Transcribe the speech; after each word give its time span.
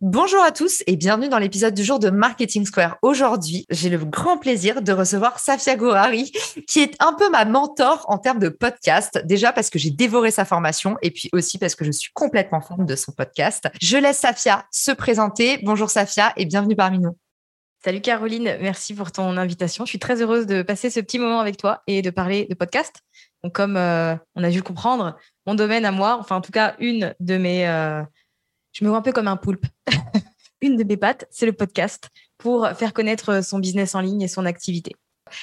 Bonjour 0.00 0.40
à 0.44 0.52
tous 0.52 0.84
et 0.86 0.94
bienvenue 0.94 1.28
dans 1.28 1.40
l'épisode 1.40 1.74
du 1.74 1.82
jour 1.82 1.98
de 1.98 2.08
Marketing 2.08 2.64
Square. 2.64 2.98
Aujourd'hui, 3.02 3.66
j'ai 3.68 3.88
le 3.88 3.98
grand 3.98 4.38
plaisir 4.38 4.80
de 4.80 4.92
recevoir 4.92 5.40
Safia 5.40 5.74
Gohari, 5.74 6.30
qui 6.68 6.78
est 6.78 6.94
un 7.00 7.14
peu 7.14 7.28
ma 7.30 7.44
mentor 7.44 8.04
en 8.06 8.16
termes 8.16 8.38
de 8.38 8.48
podcast. 8.48 9.20
Déjà 9.24 9.52
parce 9.52 9.70
que 9.70 9.78
j'ai 9.80 9.90
dévoré 9.90 10.30
sa 10.30 10.44
formation 10.44 10.96
et 11.02 11.10
puis 11.10 11.28
aussi 11.32 11.58
parce 11.58 11.74
que 11.74 11.84
je 11.84 11.90
suis 11.90 12.12
complètement 12.14 12.60
fan 12.60 12.86
de 12.86 12.94
son 12.94 13.10
podcast. 13.10 13.68
Je 13.82 13.96
laisse 13.96 14.18
Safia 14.18 14.66
se 14.70 14.92
présenter. 14.92 15.58
Bonjour 15.64 15.90
Safia 15.90 16.32
et 16.36 16.44
bienvenue 16.44 16.76
parmi 16.76 17.00
nous. 17.00 17.16
Salut 17.84 18.00
Caroline, 18.00 18.56
merci 18.60 18.94
pour 18.94 19.10
ton 19.10 19.36
invitation. 19.36 19.84
Je 19.84 19.88
suis 19.88 19.98
très 19.98 20.22
heureuse 20.22 20.46
de 20.46 20.62
passer 20.62 20.90
ce 20.90 21.00
petit 21.00 21.18
moment 21.18 21.40
avec 21.40 21.56
toi 21.56 21.82
et 21.88 22.02
de 22.02 22.10
parler 22.10 22.46
de 22.48 22.54
podcast. 22.54 23.02
Donc 23.42 23.52
comme 23.52 23.76
euh, 23.76 24.14
on 24.36 24.44
a 24.44 24.50
dû 24.50 24.58
le 24.58 24.62
comprendre, 24.62 25.16
mon 25.44 25.56
domaine 25.56 25.84
à 25.84 25.90
moi, 25.90 26.18
enfin 26.20 26.36
en 26.36 26.40
tout 26.40 26.52
cas 26.52 26.76
une 26.78 27.16
de 27.18 27.36
mes... 27.36 27.66
Euh, 27.66 28.04
je 28.78 28.84
me 28.84 28.90
vois 28.90 28.98
un 28.98 29.02
peu 29.02 29.12
comme 29.12 29.26
un 29.26 29.36
poulpe. 29.36 29.66
Une 30.60 30.76
de 30.76 30.84
mes 30.84 30.96
pattes, 30.96 31.26
c'est 31.30 31.46
le 31.46 31.52
podcast 31.52 32.10
pour 32.36 32.68
faire 32.70 32.92
connaître 32.92 33.42
son 33.44 33.58
business 33.58 33.96
en 33.96 34.00
ligne 34.00 34.22
et 34.22 34.28
son 34.28 34.46
activité. 34.46 34.94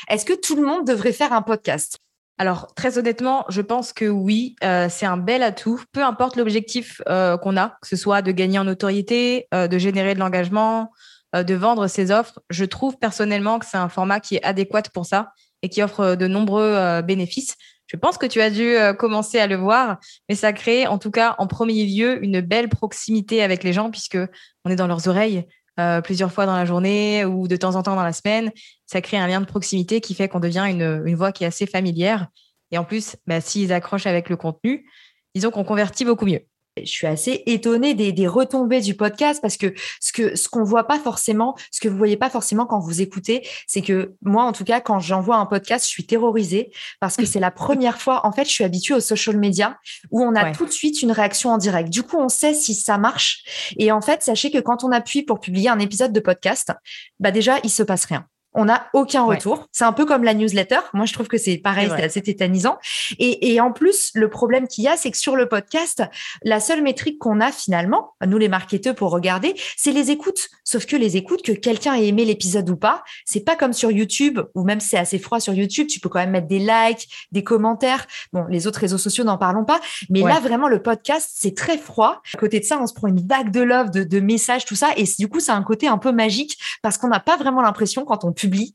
Est-ce 0.10 0.24
que 0.26 0.34
tout 0.34 0.56
le 0.56 0.62
monde 0.62 0.88
devrait 0.88 1.12
faire 1.12 1.34
un 1.34 1.42
podcast? 1.42 1.98
Alors, 2.38 2.74
très 2.76 2.98
honnêtement, 2.98 3.46
je 3.50 3.62
pense 3.62 3.92
que 3.92 4.06
oui, 4.06 4.56
euh, 4.64 4.88
c'est 4.90 5.06
un 5.06 5.18
bel 5.18 5.44
atout, 5.44 5.82
peu 5.92 6.04
importe 6.04 6.38
l'objectif 6.38 7.02
euh, 7.10 7.38
qu'on 7.38 7.58
a, 7.58 7.78
que 7.82 7.88
ce 7.88 7.96
soit 7.98 8.22
de 8.22 8.32
gagner 8.32 8.58
en 8.60 8.66
notoriété, 8.66 9.48
euh, 9.54 9.68
de 9.68 9.78
générer 9.78 10.14
de 10.14 10.20
l'engagement, 10.20 10.92
de 11.34 11.54
vendre 11.54 11.88
ses 11.88 12.12
offres. 12.12 12.40
Je 12.50 12.64
trouve 12.64 12.98
personnellement 12.98 13.60
que 13.60 13.66
c'est 13.66 13.76
un 13.76 13.90
format 13.90 14.22
qui 14.22 14.36
est 14.36 14.44
adéquat 14.44 14.84
pour 14.94 15.06
ça 15.06 15.34
et 15.64 15.68
qui 15.68 15.84
offre 15.84 16.16
de 16.16 16.28
nombreux 16.28 17.02
bénéfices. 17.02 17.58
Je 17.88 17.98
pense 17.98 18.18
que 18.18 18.26
tu 18.26 18.42
as 18.42 18.50
dû 18.50 18.76
euh, 18.76 18.94
commencer 18.94 19.40
à 19.40 19.48
le 19.48 19.56
voir, 19.56 19.98
mais 20.28 20.36
ça 20.36 20.54
crée 20.54 20.88
en 20.88 20.98
tout 20.98 21.12
cas 21.12 21.36
en 21.38 21.48
premier 21.48 21.86
lieu 21.86 22.24
une 22.24 22.42
belle 22.42 22.70
proximité 22.70 23.44
avec 23.44 23.64
les 23.64 23.74
gens 23.74 23.92
puisque 23.92 24.18
on 24.64 24.70
est 24.70 24.76
dans 24.76 24.88
leurs 24.88 25.08
oreilles 25.08 25.46
euh, 25.80 26.02
plusieurs 26.02 26.32
fois 26.32 26.46
dans 26.46 26.56
la 26.56 26.66
journée 26.66 27.26
ou 27.26 27.48
de 27.48 27.56
temps 27.58 27.76
en 27.76 27.84
temps 27.84 27.96
dans 27.96 28.04
la 28.04 28.14
semaine. 28.14 28.52
Ça 28.86 29.02
crée 29.02 29.18
un 29.18 29.28
lien 29.28 29.42
de 29.42 29.46
proximité 29.46 30.02
qui 30.02 30.16
fait 30.16 30.30
qu'on 30.30 30.40
devient 30.40 30.66
une, 30.70 31.16
voix 31.16 31.32
qui 31.32 31.44
est 31.44 31.48
assez 31.48 31.68
familière. 31.68 32.28
Et 32.72 32.78
en 32.78 32.86
plus, 32.86 33.18
bah, 33.28 33.42
s'ils 33.42 33.74
accrochent 33.74 34.08
avec 34.08 34.30
le 34.30 34.38
contenu, 34.38 34.90
disons 35.36 35.52
qu'on 35.52 35.64
convertit 35.64 36.06
beaucoup 36.06 36.26
mieux 36.26 36.42
je 36.78 36.92
suis 36.92 37.08
assez 37.08 37.44
étonnée 37.46 37.94
des, 37.94 38.28
retombées 38.28 38.82
du 38.82 38.96
podcast 38.96 39.42
parce 39.42 39.56
que 39.56 39.74
ce 40.02 40.12
que 40.12 40.36
ce 40.36 40.50
qu'on 40.50 40.64
voit 40.64 40.86
pas 40.86 41.00
forcément, 41.00 41.56
ce 41.72 41.80
que 41.80 41.88
vous 41.88 41.98
voyez 41.98 42.18
pas 42.18 42.30
forcément 42.30 42.66
quand 42.66 42.80
vous 42.80 43.02
écoutez, 43.02 43.48
c'est 43.68 43.82
que 43.82 44.16
moi 44.22 44.44
en 44.44 44.52
tout 44.52 44.66
cas 44.66 44.82
quand 44.82 45.00
j'envoie 45.00 45.38
un 45.38 45.46
podcast, 45.46 45.86
je 45.86 45.90
suis 45.90 46.06
terrorisée 46.06 46.72
parce 47.00 47.16
que 47.16 47.26
c'est 47.26 47.40
la 47.40 47.52
première 47.52 48.02
fois. 48.02 48.26
En 48.26 48.32
fait, 48.32 48.46
je 48.46 48.52
suis 48.52 48.64
habituée 48.64 48.96
aux 48.96 49.00
social 49.00 49.38
media 49.38 49.78
où 50.12 50.22
on 50.22 50.36
a 50.36 50.52
tout 50.52 50.66
de 50.66 50.72
suite 50.72 51.02
une 51.02 51.12
réaction 51.12 51.52
en 51.52 51.58
direct. 51.58 51.90
Du 51.90 52.04
coup, 52.04 52.18
on 52.18 52.30
sait 52.30 52.54
si 52.54 52.74
ça 52.74 52.98
marche. 52.98 53.74
Et 53.78 53.92
en 53.92 54.02
fait, 54.02 54.24
sachez 54.24 54.52
que 54.52 54.60
quand 54.60 54.84
on 54.84 54.92
appuie 54.92 55.24
pour 55.24 55.40
publier 55.40 55.70
un 55.70 55.80
épisode 55.80 56.12
de 56.12 56.20
podcast, 56.20 56.72
bah 57.20 57.32
déjà 57.32 57.60
il 57.64 57.70
se 57.70 57.84
passe 57.84 58.06
rien 58.06 58.28
on 58.56 58.66
n'a 58.66 58.88
aucun 58.94 59.24
retour. 59.24 59.68
C'est 59.72 59.84
un 59.84 59.92
peu 59.92 60.06
comme 60.06 60.24
la 60.24 60.34
newsletter. 60.34 60.80
Moi, 60.94 61.06
je 61.06 61.14
trouve 61.14 61.28
que 61.28 61.38
c'est 61.38 61.58
pareil, 61.58 61.90
c'est 61.96 62.04
assez 62.04 62.22
tétanisant. 62.22 62.78
Et, 63.20 63.60
en 63.60 63.72
plus, 63.72 64.12
le 64.16 64.30
problème 64.30 64.68
qu'il 64.68 64.84
y 64.84 64.88
a, 64.88 64.98
c'est 64.98 65.12
que 65.12 65.18
sur 65.18 65.36
le 65.36 65.48
podcast, 65.48 66.04
la 66.44 66.60
seule 66.60 66.82
métrique 66.82 67.20
qu'on 67.20 67.42
a 67.42 67.52
finalement, 67.52 68.14
nous 68.26 68.38
les 68.38 68.48
marketeurs 68.48 68.96
pour 68.96 69.12
regarder, 69.12 69.56
c'est 69.76 69.92
les 69.92 70.10
écoutes. 70.12 70.50
Sauf 70.64 70.86
que 70.86 70.96
les 70.96 71.18
écoutes, 71.18 71.42
que 71.44 71.52
quelqu'un 71.52 71.96
ait 71.96 72.08
aimé 72.08 72.26
l'épisode 72.26 72.70
ou 72.70 72.78
pas, 72.78 73.04
c'est 73.26 73.44
pas 73.44 73.56
comme 73.56 73.74
sur 73.74 73.92
YouTube, 73.92 74.40
ou 74.56 74.64
même 74.64 74.80
c'est 74.80 74.98
assez 74.98 75.20
froid 75.20 75.40
sur 75.40 75.54
YouTube, 75.54 75.88
tu 75.88 76.00
peux 76.00 76.10
quand 76.10 76.20
même 76.20 76.32
mettre 76.32 76.48
des 76.48 76.60
likes, 76.60 77.10
des 77.32 77.44
commentaires. 77.44 78.08
Bon, 78.32 78.46
les 78.50 78.68
autres 78.68 78.80
réseaux 78.80 78.98
sociaux, 78.98 79.26
n'en 79.26 79.38
parlons 79.38 79.66
pas. 79.66 79.80
Mais 80.10 80.22
là, 80.22 80.40
vraiment, 80.40 80.68
le 80.68 80.82
podcast, 80.82 81.30
c'est 81.34 81.56
très 81.56 81.78
froid. 81.78 82.22
À 82.34 82.38
côté 82.38 82.60
de 82.60 82.66
ça, 82.66 82.80
on 82.82 82.88
se 82.88 82.94
prend 82.94 83.08
une 83.08 83.26
vague 83.28 83.52
de 83.52 83.62
love, 83.62 83.92
de, 83.92 84.04
de 84.04 84.20
messages, 84.20 84.66
tout 84.66 84.76
ça. 84.76 84.90
Et 84.96 85.04
du 85.20 85.28
coup, 85.28 85.40
c'est 85.40 85.52
un 85.52 85.64
côté 85.64 85.88
un 85.88 85.98
peu 85.98 86.12
magique 86.12 86.58
parce 86.82 86.98
qu'on 86.98 87.10
n'a 87.10 87.20
pas 87.20 87.38
vraiment 87.38 87.62
l'impression 87.62 88.06
quand 88.06 88.24
on 88.24 88.32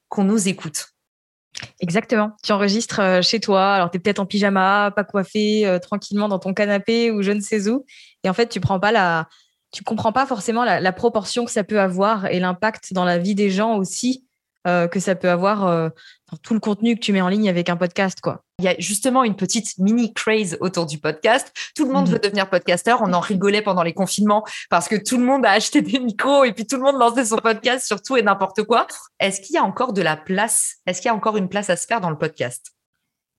qu'on 0.09 0.25
nous 0.25 0.49
écoute. 0.49 0.89
Exactement. 1.81 2.33
Tu 2.45 2.53
enregistres 2.53 3.01
euh, 3.01 3.23
chez 3.23 3.41
toi, 3.41 3.75
alors 3.75 3.91
tu 3.91 3.97
es 3.97 4.01
peut-être 4.01 4.21
en 4.21 4.27
pyjama, 4.27 4.93
pas 4.95 5.05
coiffé, 5.05 5.67
euh, 5.67 5.79
tranquillement 5.79 6.29
dans 6.29 6.39
ton 6.39 6.55
canapé 6.55 7.11
ou 7.11 7.23
je 7.23 7.33
ne 7.33 7.41
sais 7.41 7.69
où. 7.69 7.85
Et 8.25 8.31
en 8.31 8.35
fait, 8.35 8.49
tu 8.49 8.61
prends 8.61 8.81
pas 8.81 8.93
la, 8.93 9.29
tu 9.73 9.83
comprends 9.83 10.13
pas 10.13 10.27
forcément 10.27 10.65
la 10.65 10.93
proportion 10.93 11.45
que 11.45 11.51
ça 11.51 11.65
peut 11.65 11.81
avoir 11.81 12.27
et 12.27 12.41
l'impact 12.41 12.93
dans 12.93 13.05
la 13.05 13.19
vie 13.19 13.35
des 13.35 13.51
gens 13.51 13.77
aussi 13.77 14.25
euh, 14.67 14.89
que 14.89 15.01
ça 15.01 15.15
peut 15.15 15.31
avoir 15.31 15.67
euh, 15.67 15.89
tout 16.43 16.53
le 16.53 16.61
contenu 16.61 16.95
que 16.95 17.01
tu 17.01 17.15
mets 17.15 17.23
en 17.23 17.29
ligne 17.29 17.49
avec 17.49 17.71
un 17.71 17.77
podcast, 17.77 18.21
quoi. 18.21 18.43
Il 18.59 18.67
y 18.67 18.69
a 18.69 18.75
justement 18.79 19.25
une 19.25 19.35
petite 19.35 19.79
mini 19.79 20.13
craze 20.13 20.59
autour 20.61 20.85
du 20.85 20.99
podcast. 20.99 21.51
Tout 21.75 21.87
le 21.87 21.93
monde 21.93 22.09
mhm. 22.09 22.13
veut 22.13 22.19
devenir 22.19 22.51
podcasteur. 22.51 23.01
On 23.01 23.15
en 23.15 23.21
rigolait 23.21 23.63
pendant 23.63 23.83
les 23.83 23.95
confinements 23.95 24.45
parce 24.69 24.87
que 24.87 24.97
tout 24.97 25.17
le 25.17 25.25
monde 25.25 25.47
a 25.47 25.53
acheté 25.53 25.81
des 25.81 25.99
micros 25.99 26.45
et 26.45 26.53
puis 26.53 26.67
tout 26.67 26.77
le 26.77 26.83
monde 26.83 26.99
lançait 26.99 27.25
son 27.25 27.39
podcast 27.39 27.87
sur 27.87 28.03
tout 28.03 28.19
et 28.19 28.23
n'importe 28.23 28.63
quoi. 28.65 28.87
Est-ce 29.19 29.41
qu'il 29.41 29.55
y 29.55 29.59
a 29.59 29.65
encore 29.65 29.95
de 29.95 30.03
la 30.03 30.19
place? 30.19 30.77
Est-ce 30.87 31.01
qu'il 31.01 31.09
y 31.09 31.13
a 31.13 31.15
encore 31.15 31.39
une 31.39 31.49
place 31.49 31.71
à 31.71 31.77
se 31.77 31.87
faire 31.87 32.03
dans 32.03 32.11
le 32.11 32.19
podcast? 32.19 32.73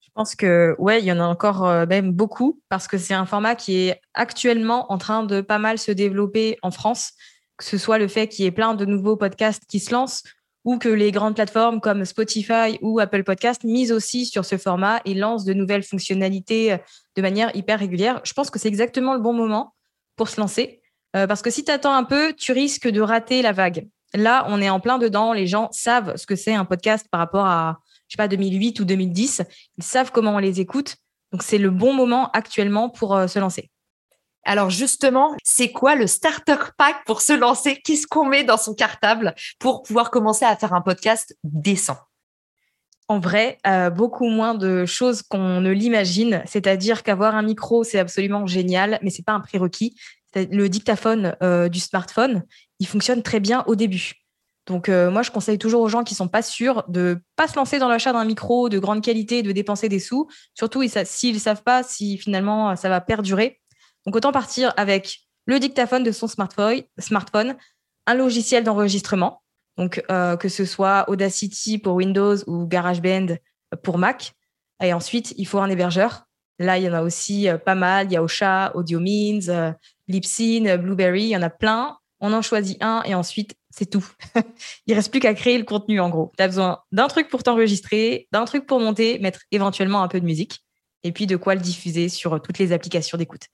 Je 0.01 0.09
pense 0.15 0.35
que 0.35 0.75
ouais, 0.79 1.01
il 1.01 1.05
y 1.05 1.11
en 1.11 1.19
a 1.19 1.23
encore 1.23 1.67
euh, 1.67 1.85
même 1.85 2.11
beaucoup 2.11 2.59
parce 2.67 2.87
que 2.87 2.97
c'est 2.97 3.13
un 3.13 3.27
format 3.27 3.53
qui 3.53 3.77
est 3.77 4.01
actuellement 4.15 4.91
en 4.91 4.97
train 4.97 5.23
de 5.23 5.39
pas 5.39 5.59
mal 5.59 5.77
se 5.77 5.91
développer 5.91 6.57
en 6.63 6.71
France. 6.71 7.13
Que 7.57 7.63
ce 7.63 7.77
soit 7.77 7.99
le 7.99 8.07
fait 8.07 8.27
qu'il 8.27 8.43
y 8.43 8.47
ait 8.47 8.51
plein 8.51 8.73
de 8.73 8.85
nouveaux 8.85 9.15
podcasts 9.15 9.65
qui 9.67 9.79
se 9.79 9.91
lancent 9.91 10.23
ou 10.63 10.77
que 10.77 10.89
les 10.89 11.11
grandes 11.11 11.35
plateformes 11.35 11.81
comme 11.81 12.05
Spotify 12.05 12.77
ou 12.81 12.99
Apple 12.99 13.23
Podcast 13.23 13.63
misent 13.63 13.91
aussi 13.91 14.25
sur 14.25 14.45
ce 14.45 14.57
format 14.57 15.01
et 15.05 15.13
lancent 15.13 15.45
de 15.45 15.53
nouvelles 15.53 15.83
fonctionnalités 15.83 16.73
euh, 16.73 16.77
de 17.15 17.21
manière 17.21 17.55
hyper 17.55 17.79
régulière. 17.79 18.21
Je 18.23 18.33
pense 18.33 18.49
que 18.49 18.59
c'est 18.59 18.67
exactement 18.67 19.13
le 19.13 19.19
bon 19.19 19.33
moment 19.33 19.73
pour 20.15 20.29
se 20.29 20.39
lancer. 20.39 20.81
Euh, 21.15 21.27
parce 21.27 21.41
que 21.41 21.49
si 21.49 21.63
tu 21.63 21.71
attends 21.71 21.95
un 21.95 22.03
peu, 22.03 22.33
tu 22.33 22.51
risques 22.51 22.87
de 22.87 23.01
rater 23.01 23.41
la 23.41 23.51
vague. 23.51 23.87
Là, 24.13 24.45
on 24.49 24.61
est 24.61 24.69
en 24.69 24.79
plein 24.79 24.97
dedans. 24.97 25.33
Les 25.33 25.47
gens 25.47 25.69
savent 25.71 26.15
ce 26.15 26.25
que 26.25 26.35
c'est 26.35 26.53
un 26.53 26.65
podcast 26.65 27.07
par 27.09 27.19
rapport 27.19 27.45
à, 27.45 27.79
je 28.07 28.13
sais 28.13 28.17
pas, 28.17 28.27
2008 28.27 28.79
ou 28.79 28.85
2010. 28.85 29.41
Ils 29.77 29.83
savent 29.83 30.11
comment 30.11 30.35
on 30.35 30.39
les 30.39 30.59
écoute. 30.59 30.97
Donc, 31.31 31.43
c'est 31.43 31.57
le 31.57 31.69
bon 31.69 31.93
moment 31.93 32.29
actuellement 32.31 32.89
pour 32.89 33.15
euh, 33.15 33.27
se 33.27 33.39
lancer. 33.39 33.70
Alors 34.43 34.69
justement, 34.69 35.35
c'est 35.43 35.71
quoi 35.71 35.95
le 35.95 36.07
starter 36.07 36.55
pack 36.77 37.05
pour 37.05 37.21
se 37.21 37.33
lancer? 37.33 37.79
Qu'est-ce 37.83 38.07
qu'on 38.07 38.25
met 38.25 38.43
dans 38.43 38.57
son 38.57 38.73
cartable 38.73 39.35
pour 39.59 39.83
pouvoir 39.83 40.09
commencer 40.09 40.45
à 40.45 40.55
faire 40.55 40.73
un 40.73 40.81
podcast 40.81 41.35
décent? 41.43 41.97
En 43.07 43.19
vrai, 43.19 43.57
euh, 43.67 43.89
beaucoup 43.89 44.29
moins 44.29 44.55
de 44.55 44.85
choses 44.85 45.21
qu'on 45.21 45.59
ne 45.59 45.69
l'imagine. 45.69 46.41
C'est-à-dire 46.45 47.03
qu'avoir 47.03 47.35
un 47.35 47.41
micro, 47.41 47.83
c'est 47.83 47.99
absolument 47.99 48.47
génial, 48.47 48.99
mais 49.01 49.09
c'est 49.09 49.25
pas 49.25 49.33
un 49.33 49.41
prérequis. 49.41 49.95
Le 50.33 50.69
dictaphone 50.69 51.35
euh, 51.43 51.67
du 51.67 51.79
smartphone, 51.79 52.43
il 52.79 52.87
fonctionne 52.87 53.21
très 53.21 53.41
bien 53.41 53.63
au 53.67 53.75
début. 53.75 54.13
Donc 54.65 54.87
euh, 54.87 55.11
moi, 55.11 55.23
je 55.23 55.31
conseille 55.31 55.57
toujours 55.57 55.81
aux 55.81 55.89
gens 55.89 56.03
qui 56.03 56.15
sont 56.15 56.29
pas 56.29 56.41
sûrs 56.41 56.85
de 56.87 57.19
pas 57.35 57.47
se 57.47 57.57
lancer 57.57 57.79
dans 57.79 57.89
l'achat 57.89 58.13
d'un 58.13 58.23
micro 58.23 58.69
de 58.69 58.79
grande 58.79 59.03
qualité, 59.03 59.43
de 59.43 59.51
dépenser 59.51 59.89
des 59.89 59.99
sous. 59.99 60.27
Surtout 60.53 60.81
s'ils 61.03 61.33
ne 61.33 61.39
savent 61.39 61.63
pas 61.63 61.83
si 61.83 62.17
finalement 62.17 62.75
ça 62.77 62.87
va 62.87 63.01
perdurer. 63.01 63.60
Donc 64.05 64.15
autant 64.15 64.31
partir 64.31 64.73
avec 64.77 65.21
le 65.45 65.59
dictaphone 65.59 66.03
de 66.03 66.11
son 66.11 66.27
smartphone, 66.27 67.55
un 68.07 68.13
logiciel 68.13 68.63
d'enregistrement, 68.63 69.41
donc 69.77 70.03
euh, 70.11 70.37
que 70.37 70.49
ce 70.49 70.65
soit 70.65 71.05
Audacity 71.09 71.77
pour 71.77 71.95
Windows 71.95 72.35
ou 72.47 72.65
GarageBand 72.67 73.35
pour 73.83 73.97
Mac. 73.97 74.33
Et 74.83 74.93
ensuite, 74.93 75.33
il 75.37 75.45
faut 75.45 75.59
un 75.59 75.69
hébergeur. 75.69 76.23
Là, 76.59 76.77
il 76.77 76.83
y 76.83 76.89
en 76.89 76.93
a 76.93 77.01
aussi 77.01 77.47
euh, 77.47 77.57
pas 77.57 77.75
mal. 77.75 78.07
Il 78.07 78.13
y 78.13 78.17
a 78.17 78.23
Ocha, 78.23 78.71
AudioMeans, 78.75 79.49
euh, 79.49 79.71
Libsyn, 80.07 80.77
Blueberry, 80.77 81.23
il 81.23 81.29
y 81.29 81.37
en 81.37 81.41
a 81.41 81.49
plein. 81.49 81.97
On 82.19 82.33
en 82.33 82.41
choisit 82.41 82.77
un 82.83 83.01
et 83.03 83.15
ensuite, 83.15 83.55
c'est 83.71 83.89
tout. 83.89 84.07
il 84.87 84.93
reste 84.93 85.09
plus 85.09 85.19
qu'à 85.19 85.33
créer 85.33 85.57
le 85.57 85.63
contenu 85.63 85.99
en 85.99 86.09
gros. 86.09 86.31
Tu 86.37 86.43
as 86.43 86.47
besoin 86.47 86.79
d'un 86.91 87.07
truc 87.07 87.29
pour 87.29 87.41
t'enregistrer, 87.41 88.27
d'un 88.31 88.45
truc 88.45 88.67
pour 88.67 88.79
monter, 88.79 89.17
mettre 89.19 89.41
éventuellement 89.51 90.03
un 90.03 90.07
peu 90.07 90.19
de 90.19 90.25
musique 90.25 90.59
et 91.03 91.11
puis 91.11 91.25
de 91.25 91.35
quoi 91.35 91.55
le 91.55 91.61
diffuser 91.61 92.09
sur 92.09 92.39
toutes 92.41 92.59
les 92.59 92.73
applications 92.73 93.17
d'écoute. 93.17 93.47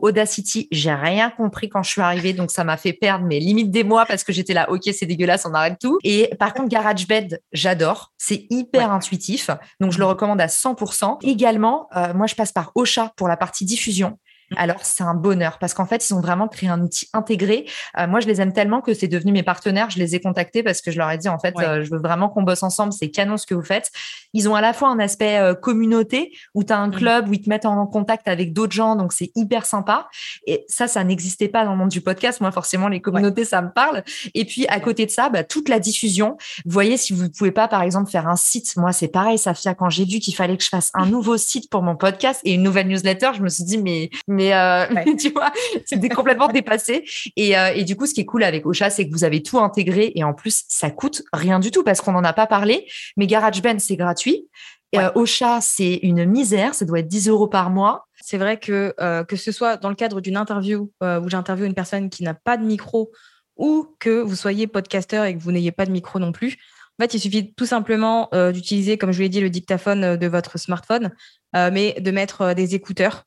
Audacity, 0.00 0.68
j'ai 0.70 0.92
rien 0.92 1.30
compris 1.30 1.68
quand 1.68 1.82
je 1.82 1.90
suis 1.90 2.00
arrivée, 2.00 2.32
donc 2.32 2.50
ça 2.50 2.64
m'a 2.64 2.76
fait 2.76 2.92
perdre 2.92 3.24
mes 3.24 3.38
limites 3.38 3.70
des 3.70 3.84
mois 3.84 4.06
parce 4.06 4.24
que 4.24 4.32
j'étais 4.32 4.54
là, 4.54 4.70
ok, 4.70 4.82
c'est 4.92 5.06
dégueulasse, 5.06 5.46
on 5.46 5.54
arrête 5.54 5.78
tout. 5.80 5.98
Et 6.02 6.30
par 6.38 6.54
contre, 6.54 6.68
GarageBand, 6.68 7.28
j'adore, 7.52 8.12
c'est 8.18 8.46
hyper 8.50 8.90
intuitif, 8.90 9.50
donc 9.80 9.92
je 9.92 9.98
le 9.98 10.04
recommande 10.04 10.40
à 10.40 10.46
100%. 10.46 11.18
Également, 11.22 11.88
euh, 11.96 12.14
moi, 12.14 12.26
je 12.26 12.34
passe 12.34 12.52
par 12.52 12.72
Ocha 12.74 13.12
pour 13.16 13.28
la 13.28 13.36
partie 13.36 13.64
diffusion. 13.64 14.18
Alors 14.56 14.84
c'est 14.84 15.04
un 15.04 15.14
bonheur 15.14 15.58
parce 15.58 15.74
qu'en 15.74 15.86
fait, 15.86 16.08
ils 16.08 16.14
ont 16.14 16.20
vraiment 16.20 16.48
créé 16.48 16.68
un 16.68 16.80
outil 16.80 17.08
intégré. 17.12 17.66
Euh, 17.98 18.06
moi, 18.06 18.20
je 18.20 18.26
les 18.26 18.40
aime 18.40 18.52
tellement 18.52 18.80
que 18.80 18.94
c'est 18.94 19.08
devenu 19.08 19.32
mes 19.32 19.42
partenaires. 19.42 19.90
Je 19.90 19.98
les 19.98 20.14
ai 20.14 20.20
contactés 20.20 20.62
parce 20.62 20.80
que 20.80 20.90
je 20.90 20.98
leur 20.98 21.10
ai 21.10 21.18
dit, 21.18 21.28
en 21.28 21.38
fait, 21.38 21.54
euh, 21.58 21.82
je 21.82 21.90
veux 21.90 21.98
vraiment 21.98 22.28
qu'on 22.28 22.42
bosse 22.42 22.62
ensemble. 22.62 22.92
C'est 22.92 23.10
canon 23.10 23.36
ce 23.36 23.46
que 23.46 23.54
vous 23.54 23.64
faites. 23.64 23.90
Ils 24.32 24.48
ont 24.48 24.54
à 24.54 24.60
la 24.60 24.72
fois 24.72 24.88
un 24.88 24.98
aspect 24.98 25.38
euh, 25.38 25.54
communauté 25.54 26.32
où 26.54 26.64
tu 26.64 26.72
as 26.72 26.78
un 26.78 26.88
mm. 26.88 26.94
club 26.94 27.28
où 27.28 27.34
ils 27.34 27.42
te 27.42 27.48
mettent 27.48 27.66
en 27.66 27.86
contact 27.86 28.28
avec 28.28 28.52
d'autres 28.52 28.72
gens. 28.72 28.96
Donc, 28.96 29.12
c'est 29.12 29.30
hyper 29.34 29.66
sympa. 29.66 30.08
Et 30.46 30.64
ça, 30.68 30.88
ça 30.88 31.04
n'existait 31.04 31.48
pas 31.48 31.64
dans 31.64 31.72
le 31.72 31.78
monde 31.78 31.88
du 31.88 32.00
podcast. 32.00 32.40
Moi, 32.40 32.50
forcément, 32.52 32.88
les 32.88 33.00
communautés, 33.00 33.44
ça 33.44 33.62
me 33.62 33.70
parle. 33.70 34.02
Et 34.34 34.44
puis, 34.44 34.66
à 34.68 34.80
côté 34.80 35.06
de 35.06 35.10
ça, 35.10 35.28
bah, 35.28 35.44
toute 35.44 35.68
la 35.68 35.78
diffusion. 35.78 36.36
Vous 36.64 36.72
voyez, 36.72 36.96
si 36.96 37.12
vous 37.12 37.24
ne 37.24 37.28
pouvez 37.28 37.52
pas, 37.52 37.68
par 37.68 37.82
exemple, 37.82 38.10
faire 38.10 38.28
un 38.28 38.36
site, 38.36 38.76
moi, 38.76 38.92
c'est 38.92 39.08
pareil, 39.08 39.38
Safia, 39.38 39.74
quand 39.74 39.90
j'ai 39.90 40.04
vu 40.04 40.18
qu'il 40.18 40.34
fallait 40.34 40.56
que 40.56 40.64
je 40.64 40.68
fasse 40.68 40.90
un 40.94 41.06
nouveau 41.12 41.36
site 41.36 41.70
pour 41.70 41.82
mon 41.82 41.96
podcast 41.96 42.40
et 42.44 42.52
une 42.54 42.62
nouvelle 42.62 42.88
newsletter, 42.88 43.30
je 43.34 43.42
me 43.42 43.48
suis 43.48 43.64
dit, 43.64 43.78
mais, 43.78 44.10
mais 44.26 44.41
euh, 44.50 44.86
tu 45.20 45.30
vois, 45.30 45.52
c'était 45.84 46.08
complètement 46.08 46.48
dépassé. 46.48 47.04
Et, 47.36 47.56
euh, 47.56 47.72
et, 47.74 47.84
du 47.84 47.96
coup, 47.96 48.06
ce 48.06 48.14
qui 48.14 48.22
est 48.22 48.26
cool 48.26 48.44
avec 48.44 48.66
Ocha, 48.66 48.90
c'est 48.90 49.06
que 49.06 49.12
vous 49.12 49.24
avez 49.24 49.42
tout 49.42 49.58
intégré 49.58 50.12
et 50.14 50.24
en 50.24 50.34
plus, 50.34 50.64
ça 50.68 50.90
coûte 50.90 51.22
rien 51.32 51.60
du 51.60 51.70
tout 51.70 51.82
parce 51.82 52.00
qu'on 52.00 52.12
n'en 52.12 52.24
a 52.24 52.32
pas 52.32 52.46
parlé. 52.46 52.86
Mais 53.16 53.26
GarageBand, 53.26 53.78
c'est 53.78 53.96
gratuit. 53.96 54.48
Ouais. 54.94 55.04
Euh, 55.04 55.10
Ocha, 55.14 55.60
c'est 55.60 56.00
une 56.02 56.24
misère, 56.24 56.74
ça 56.74 56.84
doit 56.84 57.00
être 57.00 57.08
10 57.08 57.28
euros 57.28 57.48
par 57.48 57.70
mois. 57.70 58.06
C'est 58.20 58.38
vrai 58.38 58.58
que 58.58 58.94
que 59.24 59.36
ce 59.36 59.50
soit 59.50 59.76
dans 59.76 59.88
le 59.88 59.94
cadre 59.96 60.20
d'une 60.20 60.36
interview 60.36 60.92
où 61.02 61.28
j'interviewe 61.28 61.66
une 61.66 61.74
personne 61.74 62.08
qui 62.08 62.22
n'a 62.22 62.34
pas 62.34 62.56
de 62.56 62.64
micro 62.64 63.10
ou 63.56 63.88
que 63.98 64.20
vous 64.20 64.36
soyez 64.36 64.68
podcasteur 64.68 65.24
et 65.24 65.36
que 65.36 65.42
vous 65.42 65.50
n'ayez 65.50 65.72
pas 65.72 65.86
de 65.86 65.90
micro 65.90 66.20
non 66.20 66.30
plus, 66.30 66.56
en 66.98 67.02
fait, 67.02 67.14
il 67.14 67.20
suffit 67.20 67.52
tout 67.54 67.66
simplement 67.66 68.30
d'utiliser, 68.52 68.96
comme 68.96 69.10
je 69.10 69.16
vous 69.16 69.22
l'ai 69.22 69.28
dit, 69.28 69.40
le 69.40 69.50
dictaphone 69.50 70.16
de 70.16 70.26
votre 70.28 70.56
smartphone, 70.56 71.10
mais 71.52 71.96
de 72.00 72.10
mettre 72.12 72.54
des 72.54 72.76
écouteurs 72.76 73.24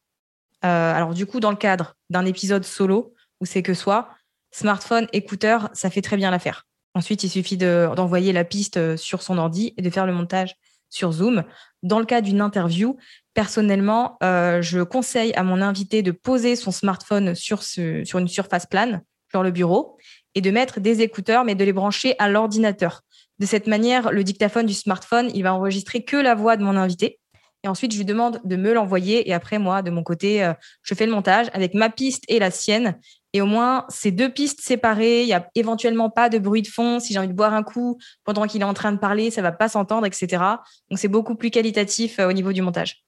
alors 0.68 1.14
du 1.14 1.26
coup, 1.26 1.40
dans 1.40 1.52
le 1.52 1.58
cadre 1.58 1.96
d'un 2.10 2.26
épisode 2.26 2.64
solo, 2.64 3.14
où 3.42 3.46
c'est 3.46 3.64
que 3.64 3.74
soit 3.74 4.10
smartphone, 4.52 5.08
écouteur, 5.12 5.70
ça 5.74 5.90
fait 5.90 6.02
très 6.02 6.16
bien 6.16 6.32
l'affaire. 6.32 6.66
Ensuite, 6.94 7.24
il 7.24 7.30
suffit 7.30 7.58
d'envoyer 7.58 8.32
la 8.32 8.46
piste 8.46 8.78
euh, 8.78 8.96
sur 8.96 9.22
son 9.22 9.38
ordi 9.38 9.74
et 9.78 9.82
de 9.82 9.90
faire 9.90 10.06
le 10.06 10.14
montage 10.14 10.56
sur 10.90 11.12
Zoom. 11.12 11.44
Dans 11.84 12.00
le 12.00 12.06
cas 12.06 12.22
d'une 12.22 12.40
interview, 12.40 12.96
personnellement, 13.34 14.18
euh, 14.24 14.62
je 14.62 14.82
conseille 14.82 15.34
à 15.34 15.44
mon 15.44 15.62
invité 15.62 16.02
de 16.02 16.12
poser 16.12 16.56
son 16.56 16.72
smartphone 16.72 17.36
sur, 17.36 17.60
une 17.78 18.28
surface 18.30 18.66
plane, 18.66 19.02
sur 19.30 19.44
le 19.44 19.52
bureau, 19.52 19.98
et 20.36 20.42
de 20.42 20.52
mettre 20.52 20.80
des 20.80 21.02
écouteurs, 21.02 21.44
mais 21.44 21.56
de 21.56 21.66
les 21.66 21.74
brancher 21.74 22.16
à 22.18 22.30
l'ordinateur. 22.30 23.02
De 23.40 23.46
cette 23.46 23.68
manière, 23.68 24.14
le 24.14 24.24
dictaphone 24.24 24.66
du 24.66 24.74
smartphone, 24.74 25.30
il 25.34 25.44
va 25.44 25.54
enregistrer 25.54 26.06
que 26.06 26.16
la 26.16 26.34
voix 26.34 26.56
de 26.56 26.64
mon 26.64 26.78
invité. 26.78 27.20
Et 27.66 27.68
ensuite, 27.68 27.94
je 27.94 27.98
lui 27.98 28.06
demande 28.06 28.40
de 28.44 28.56
me 28.58 28.74
l'envoyer. 28.74 29.28
Et 29.28 29.34
après, 29.34 29.58
moi, 29.58 29.82
de 29.82 29.90
mon 29.90 30.04
côté, 30.04 30.44
euh, 30.44 30.54
je 30.84 30.94
fais 30.94 31.08
le 31.08 31.12
montage 31.12 31.48
avec 31.52 31.74
ma 31.74 31.90
piste 31.90 32.24
et 32.28 32.38
la 32.38 32.52
sienne. 32.52 33.00
Et 33.34 33.42
au 33.42 33.48
moins, 33.48 33.86
ces 33.90 34.12
deux 34.12 34.30
pistes 34.30 34.62
séparées, 34.62 35.24
il 35.24 35.26
n'y 35.26 35.34
a 35.34 35.50
éventuellement 35.56 36.12
pas 36.12 36.30
de 36.30 36.38
bruit 36.38 36.62
de 36.62 36.68
fond. 36.68 37.00
Si 37.00 37.12
j'ai 37.12 37.18
envie 37.18 37.28
de 37.28 37.34
boire 37.34 37.56
un 37.56 37.64
coup 37.64 37.98
pendant 38.24 38.46
qu'il 38.46 38.62
est 38.62 38.66
en 38.66 38.76
train 38.76 38.92
de 38.92 39.00
parler, 39.00 39.32
ça 39.32 39.42
va 39.42 39.52
pas 39.52 39.68
s'entendre, 39.68 40.06
etc. 40.06 40.44
Donc, 40.92 41.00
c'est 41.00 41.08
beaucoup 41.08 41.34
plus 41.34 41.50
qualitatif 41.50 42.20
euh, 42.20 42.30
au 42.30 42.34
niveau 42.34 42.54
du 42.54 42.62
montage. 42.62 43.05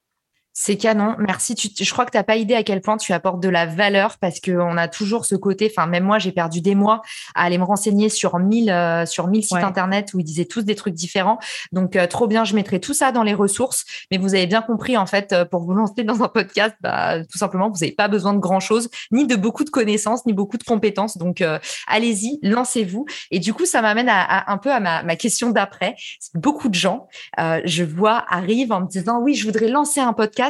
C'est 0.59 0.75
canon. 0.75 1.15
Merci. 1.19 1.53
je 1.55 1.91
crois 1.91 2.03
que 2.03 2.09
tu 2.09 2.17
n'as 2.17 2.23
pas 2.23 2.35
idée 2.35 2.55
à 2.55 2.63
quel 2.63 2.81
point 2.81 2.97
tu 2.97 3.13
apportes 3.13 3.39
de 3.39 3.47
la 3.47 3.67
valeur 3.67 4.17
parce 4.17 4.39
qu'on 4.39 4.75
a 4.75 4.87
toujours 4.87 5.25
ce 5.25 5.35
côté. 5.35 5.71
Enfin, 5.71 5.85
même 5.85 6.03
moi, 6.03 6.17
j'ai 6.17 6.31
perdu 6.31 6.61
des 6.61 6.73
mois 6.73 7.03
à 7.35 7.43
aller 7.43 7.59
me 7.59 7.63
renseigner 7.63 8.09
sur 8.09 8.39
1000, 8.39 8.71
euh, 8.71 9.05
sur 9.05 9.27
1000 9.27 9.43
sites 9.43 9.57
internet 9.57 10.15
où 10.15 10.19
ils 10.19 10.23
disaient 10.23 10.45
tous 10.45 10.63
des 10.63 10.73
trucs 10.73 10.95
différents. 10.95 11.37
Donc, 11.73 11.95
euh, 11.95 12.07
trop 12.07 12.25
bien. 12.25 12.43
Je 12.43 12.55
mettrai 12.55 12.79
tout 12.79 12.95
ça 12.95 13.11
dans 13.11 13.21
les 13.21 13.35
ressources. 13.35 13.85
Mais 14.09 14.17
vous 14.17 14.33
avez 14.33 14.47
bien 14.47 14.63
compris, 14.63 14.97
en 14.97 15.05
fait, 15.05 15.31
euh, 15.31 15.45
pour 15.45 15.61
vous 15.61 15.75
lancer 15.75 16.03
dans 16.03 16.23
un 16.23 16.27
podcast, 16.27 16.75
bah, 16.81 17.23
tout 17.23 17.37
simplement, 17.37 17.69
vous 17.69 17.77
n'avez 17.81 17.91
pas 17.91 18.07
besoin 18.07 18.33
de 18.33 18.39
grand 18.39 18.59
chose, 18.59 18.89
ni 19.11 19.27
de 19.27 19.35
beaucoup 19.35 19.63
de 19.63 19.69
connaissances, 19.69 20.25
ni 20.25 20.33
beaucoup 20.33 20.57
de 20.57 20.63
compétences. 20.63 21.19
Donc, 21.19 21.43
allez-y, 21.85 22.39
lancez-vous. 22.41 23.05
Et 23.29 23.37
du 23.37 23.53
coup, 23.53 23.67
ça 23.67 23.83
m'amène 23.83 24.09
à, 24.09 24.51
un 24.51 24.57
peu 24.57 24.71
à 24.71 24.79
ma, 24.79 25.03
ma 25.03 25.15
question 25.17 25.51
d'après. 25.51 25.95
Beaucoup 26.33 26.67
de 26.67 26.73
gens, 26.73 27.07
je 27.37 27.83
vois, 27.83 28.25
arrivent 28.27 28.71
en 28.71 28.81
me 28.81 28.87
disant, 28.87 29.21
oui, 29.21 29.35
je 29.35 29.45
voudrais 29.45 29.67
lancer 29.67 29.99
un 29.99 30.13
podcast 30.13 30.46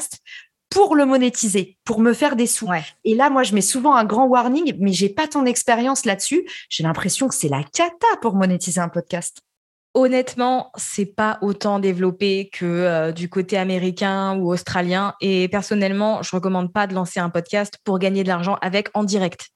pour 0.70 0.96
le 0.96 1.06
monétiser, 1.06 1.78
pour 1.86 2.00
me 2.00 2.14
faire 2.14 2.36
des 2.36 2.48
sous. 2.48 2.70
Et 3.04 3.16
là, 3.16 3.30
moi, 3.30 3.44
je 3.44 3.54
mets 3.54 3.62
souvent 3.62 3.96
un 3.96 4.06
grand 4.06 4.26
warning, 4.26 4.76
mais 4.80 4.92
j'ai 4.92 5.10
pas 5.10 5.28
ton 5.28 5.46
expérience 5.46 6.06
là-dessus. 6.06 6.48
J'ai 6.70 6.84
l'impression 6.84 7.28
que 7.28 7.36
c'est 7.36 7.50
la 7.50 7.64
cata 7.64 8.08
pour 8.22 8.36
monétiser 8.36 8.82
un 8.82 8.90
podcast. 8.90 9.42
Honnêtement, 9.94 10.72
c'est 10.76 11.06
pas 11.06 11.40
autant 11.42 11.80
développé 11.80 12.50
que 12.54 12.66
euh, 12.66 13.12
du 13.12 13.30
côté 13.30 13.58
américain 13.58 14.38
ou 14.38 14.52
australien. 14.52 15.16
Et 15.22 15.48
personnellement, 15.48 16.22
je 16.22 16.36
recommande 16.36 16.72
pas 16.72 16.86
de 16.86 16.94
lancer 16.94 17.20
un 17.20 17.30
podcast 17.30 17.80
pour 17.84 17.98
gagner 17.98 18.24
de 18.24 18.28
l'argent 18.28 18.58
avec 18.62 18.90
en 18.94 19.04
direct. 19.04 19.50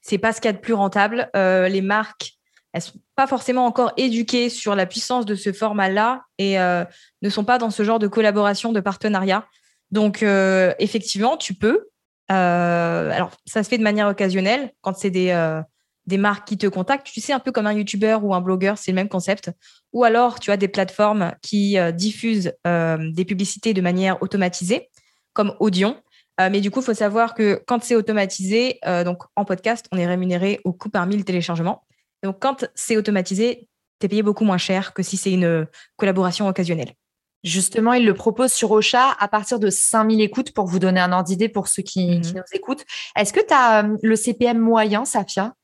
C'est 0.00 0.18
pas 0.18 0.32
ce 0.32 0.40
qu'il 0.40 0.50
y 0.50 0.54
a 0.54 0.56
de 0.56 0.58
plus 0.58 0.74
rentable. 0.74 1.30
Euh, 1.34 1.68
les 1.68 1.80
marques, 1.80 2.34
elles 2.72 2.82
sont 2.82 3.00
pas 3.16 3.26
forcément 3.26 3.66
encore 3.66 3.92
éduquées 3.96 4.50
sur 4.50 4.76
la 4.76 4.86
puissance 4.86 5.26
de 5.26 5.34
ce 5.34 5.52
format-là 5.52 6.22
et 6.38 6.60
euh, 6.60 6.84
ne 7.22 7.28
sont 7.28 7.44
pas 7.44 7.58
dans 7.58 7.70
ce 7.70 7.82
genre 7.82 7.98
de 7.98 8.06
collaboration, 8.06 8.72
de 8.72 8.80
partenariat. 8.80 9.46
Donc, 9.92 10.22
euh, 10.22 10.72
effectivement, 10.78 11.36
tu 11.36 11.54
peux. 11.54 11.86
Euh, 12.30 13.10
alors, 13.10 13.30
ça 13.46 13.62
se 13.62 13.68
fait 13.68 13.78
de 13.78 13.82
manière 13.82 14.08
occasionnelle 14.08 14.72
quand 14.80 14.96
c'est 14.96 15.10
des, 15.10 15.30
euh, 15.30 15.60
des 16.06 16.16
marques 16.16 16.48
qui 16.48 16.56
te 16.56 16.66
contactent. 16.66 17.06
Tu 17.06 17.20
sais, 17.20 17.34
un 17.34 17.38
peu 17.38 17.52
comme 17.52 17.66
un 17.66 17.74
YouTuber 17.74 18.18
ou 18.22 18.34
un 18.34 18.40
blogueur, 18.40 18.78
c'est 18.78 18.90
le 18.90 18.96
même 18.96 19.10
concept. 19.10 19.52
Ou 19.92 20.02
alors, 20.02 20.40
tu 20.40 20.50
as 20.50 20.56
des 20.56 20.68
plateformes 20.68 21.32
qui 21.42 21.76
diffusent 21.92 22.54
des 22.64 23.24
publicités 23.26 23.74
de 23.74 23.82
manière 23.82 24.20
automatisée, 24.22 24.88
comme 25.34 25.54
Audion. 25.60 25.96
mais 26.40 26.62
du 26.62 26.70
coup, 26.70 26.80
il 26.80 26.84
faut 26.84 26.94
savoir 26.94 27.34
que 27.34 27.62
quand 27.66 27.84
c'est 27.84 27.94
automatisé, 27.94 28.80
donc 29.04 29.22
en 29.36 29.44
podcast, 29.44 29.86
on 29.92 29.98
est 29.98 30.06
rémunéré 30.06 30.60
au 30.64 30.72
coût 30.72 30.88
par 30.88 31.06
mille 31.06 31.24
téléchargements. 31.24 31.84
Donc, 32.22 32.40
quand 32.40 32.66
c'est 32.74 32.96
automatisé, 32.96 33.68
tu 34.00 34.06
es 34.06 34.08
payé 34.08 34.22
beaucoup 34.22 34.44
moins 34.44 34.58
cher 34.58 34.94
que 34.94 35.02
si 35.02 35.18
c'est 35.18 35.32
une 35.32 35.66
collaboration 35.98 36.48
occasionnelle. 36.48 36.94
Justement, 37.44 37.92
il 37.92 38.06
le 38.06 38.14
propose 38.14 38.52
sur 38.52 38.70
Ocha 38.70 39.16
à 39.18 39.26
partir 39.26 39.58
de 39.58 39.68
5000 39.68 40.20
écoutes 40.20 40.52
pour 40.52 40.66
vous 40.66 40.78
donner 40.78 41.00
un 41.00 41.10
ordre 41.12 41.24
d'idée 41.24 41.48
pour 41.48 41.66
ceux 41.66 41.82
qui, 41.82 42.18
mhm. 42.18 42.34
nous 42.36 42.42
écoutent. 42.52 42.84
Est-ce 43.16 43.32
que 43.32 43.40
tu 43.40 43.52
as 43.52 43.84
euh, 43.84 43.96
le 44.02 44.14
CPM 44.14 44.58
moyen, 44.58 45.04
Safia? 45.04 45.54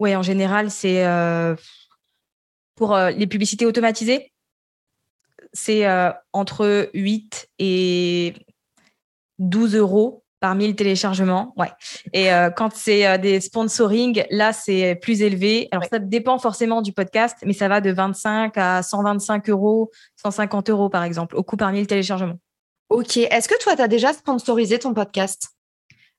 Oui, 0.00 0.16
en 0.16 0.22
général, 0.22 0.70
c'est 0.70 1.06
euh, 1.06 1.54
pour 2.74 2.96
euh, 2.96 3.10
les 3.10 3.28
publicités 3.28 3.66
automatisées, 3.66 4.32
c'est 5.52 5.84
entre 6.32 6.90
8 6.94 7.48
et 7.58 8.34
12 9.40 9.74
euros 9.74 10.22
par 10.40 10.54
1000 10.54 10.74
téléchargements. 10.74 11.54
Ouais. 11.56 11.70
Et 12.12 12.32
euh, 12.32 12.50
quand 12.50 12.74
c'est 12.74 13.06
euh, 13.06 13.18
des 13.18 13.40
sponsoring, 13.40 14.24
là, 14.30 14.52
c'est 14.52 14.96
plus 14.96 15.22
élevé. 15.22 15.68
Alors, 15.70 15.84
ça 15.84 15.98
dépend 15.98 16.38
forcément 16.38 16.82
du 16.82 16.92
podcast, 16.92 17.36
mais 17.44 17.52
ça 17.52 17.68
va 17.68 17.80
de 17.80 17.92
25 17.92 18.56
à 18.56 18.82
125 18.82 19.48
euros, 19.50 19.90
150 20.16 20.70
euros, 20.70 20.88
par 20.88 21.04
exemple, 21.04 21.36
au 21.36 21.42
coût 21.42 21.56
par 21.56 21.70
1000 21.72 21.86
téléchargements. 21.86 22.38
OK. 22.88 23.18
Est-ce 23.18 23.48
que 23.48 23.58
toi, 23.62 23.76
tu 23.76 23.82
as 23.82 23.88
déjà 23.88 24.12
sponsorisé 24.12 24.78
ton 24.78 24.94
podcast? 24.94 25.50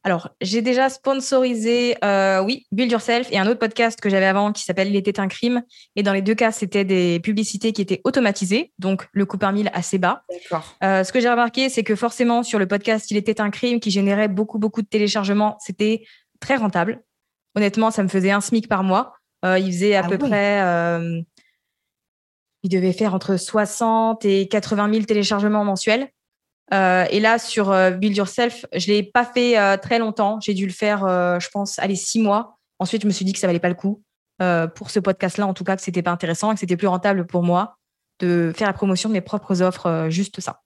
Alors, 0.04 0.30
j'ai 0.42 0.64
déjà 0.64 0.90
sponsorisé, 0.90 1.96
euh, 2.04 2.42
oui, 2.42 2.66
Build 2.72 2.92
Yourself 2.92 3.28
et 3.32 3.38
un 3.38 3.46
autre 3.46 3.60
podcast 3.60 4.02
que 4.02 4.10
j'avais 4.10 4.26
avant 4.26 4.52
qui 4.52 4.64
s'appelle 4.64 4.88
Il 4.88 4.96
était 4.96 5.20
un 5.20 5.28
crime. 5.28 5.62
Et 5.96 6.02
dans 6.02 6.14
les 6.14 6.24
deux 6.24 6.34
cas, 6.34 6.52
c'était 6.52 6.84
des 6.84 7.20
publicités 7.20 7.72
qui 7.72 7.84
étaient 7.84 8.02
automatisées, 8.04 8.74
donc 8.80 9.08
le 9.12 9.26
coût 9.28 9.38
par 9.38 9.54
mille 9.54 9.70
assez 9.74 10.00
bas. 10.00 10.24
Euh, 10.84 11.04
ce 11.04 11.12
que 11.12 11.20
j'ai 11.20 11.30
remarqué, 11.30 11.70
c'est 11.70 11.84
que 11.84 11.96
forcément, 11.96 12.42
sur 12.42 12.58
le 12.58 12.68
podcast 12.68 13.12
Il 13.12 13.18
était 13.18 13.42
un 13.42 13.52
crime 13.52 13.80
qui 13.80 13.92
générait 13.92 14.28
beaucoup, 14.28 14.58
beaucoup 14.58 14.82
de 14.82 14.88
téléchargements, 14.88 15.58
c'était 15.60 16.04
très 16.40 16.56
rentable. 16.56 17.04
Honnêtement, 17.56 17.92
ça 17.92 18.02
me 18.02 18.08
faisait 18.08 18.32
un 18.32 18.42
SMIC 18.42 18.68
par 18.68 18.84
mois. 18.84 19.14
Euh, 19.46 19.60
il 19.60 19.72
faisait 19.72 19.96
à 19.96 20.04
ah 20.06 20.10
peu 20.10 20.18
près, 20.18 20.62
euh, 20.62 21.22
il 22.64 22.70
devait 22.70 22.94
faire 22.94 23.14
entre 23.14 23.38
60 23.38 24.26
et 24.26 24.48
80 24.48 24.94
000 24.94 25.06
téléchargements 25.06 25.64
mensuels. 25.64 26.10
Euh, 26.74 27.06
et 27.10 27.20
là, 27.20 27.38
sur 27.38 27.72
euh, 27.72 27.92
Build 27.92 28.16
Yourself, 28.16 28.66
je 28.74 28.88
l'ai 28.88 29.04
pas 29.04 29.26
fait 29.26 29.58
euh, 29.58 29.78
très 29.78 30.00
longtemps. 30.00 30.40
J'ai 30.40 30.54
dû 30.54 30.66
le 30.66 30.72
faire, 30.72 31.00
je 31.40 31.50
pense, 31.50 31.80
allez, 31.80 31.96
six 31.96 32.20
mois. 32.20 32.58
Ensuite, 32.80 33.02
je 33.04 33.08
me 33.08 33.12
suis 33.12 33.26
dit 33.26 33.34
que 33.34 33.40
ça 33.40 33.48
valait 33.48 33.60
pas 33.60 33.70
le 33.70 33.76
coup. 33.76 34.02
pour 34.76 34.90
ce 34.90 35.00
podcast-là, 35.00 35.46
en 35.46 35.54
tout 35.54 35.64
cas, 35.64 35.76
que 35.76 35.82
c'était 35.82 36.02
pas 36.02 36.12
intéressant 36.12 36.52
et 36.52 36.56
que 36.56 36.60
c'était 36.60 36.78
plus 36.78 36.88
rentable 36.88 37.26
pour 37.28 37.44
moi 37.44 37.78
de 38.20 38.52
faire 38.56 38.68
la 38.68 38.74
promotion 38.74 39.10
de 39.10 39.14
mes 39.14 39.22
propres 39.22 39.62
offres, 39.62 40.08
juste 40.10 40.42
ça. 40.42 40.62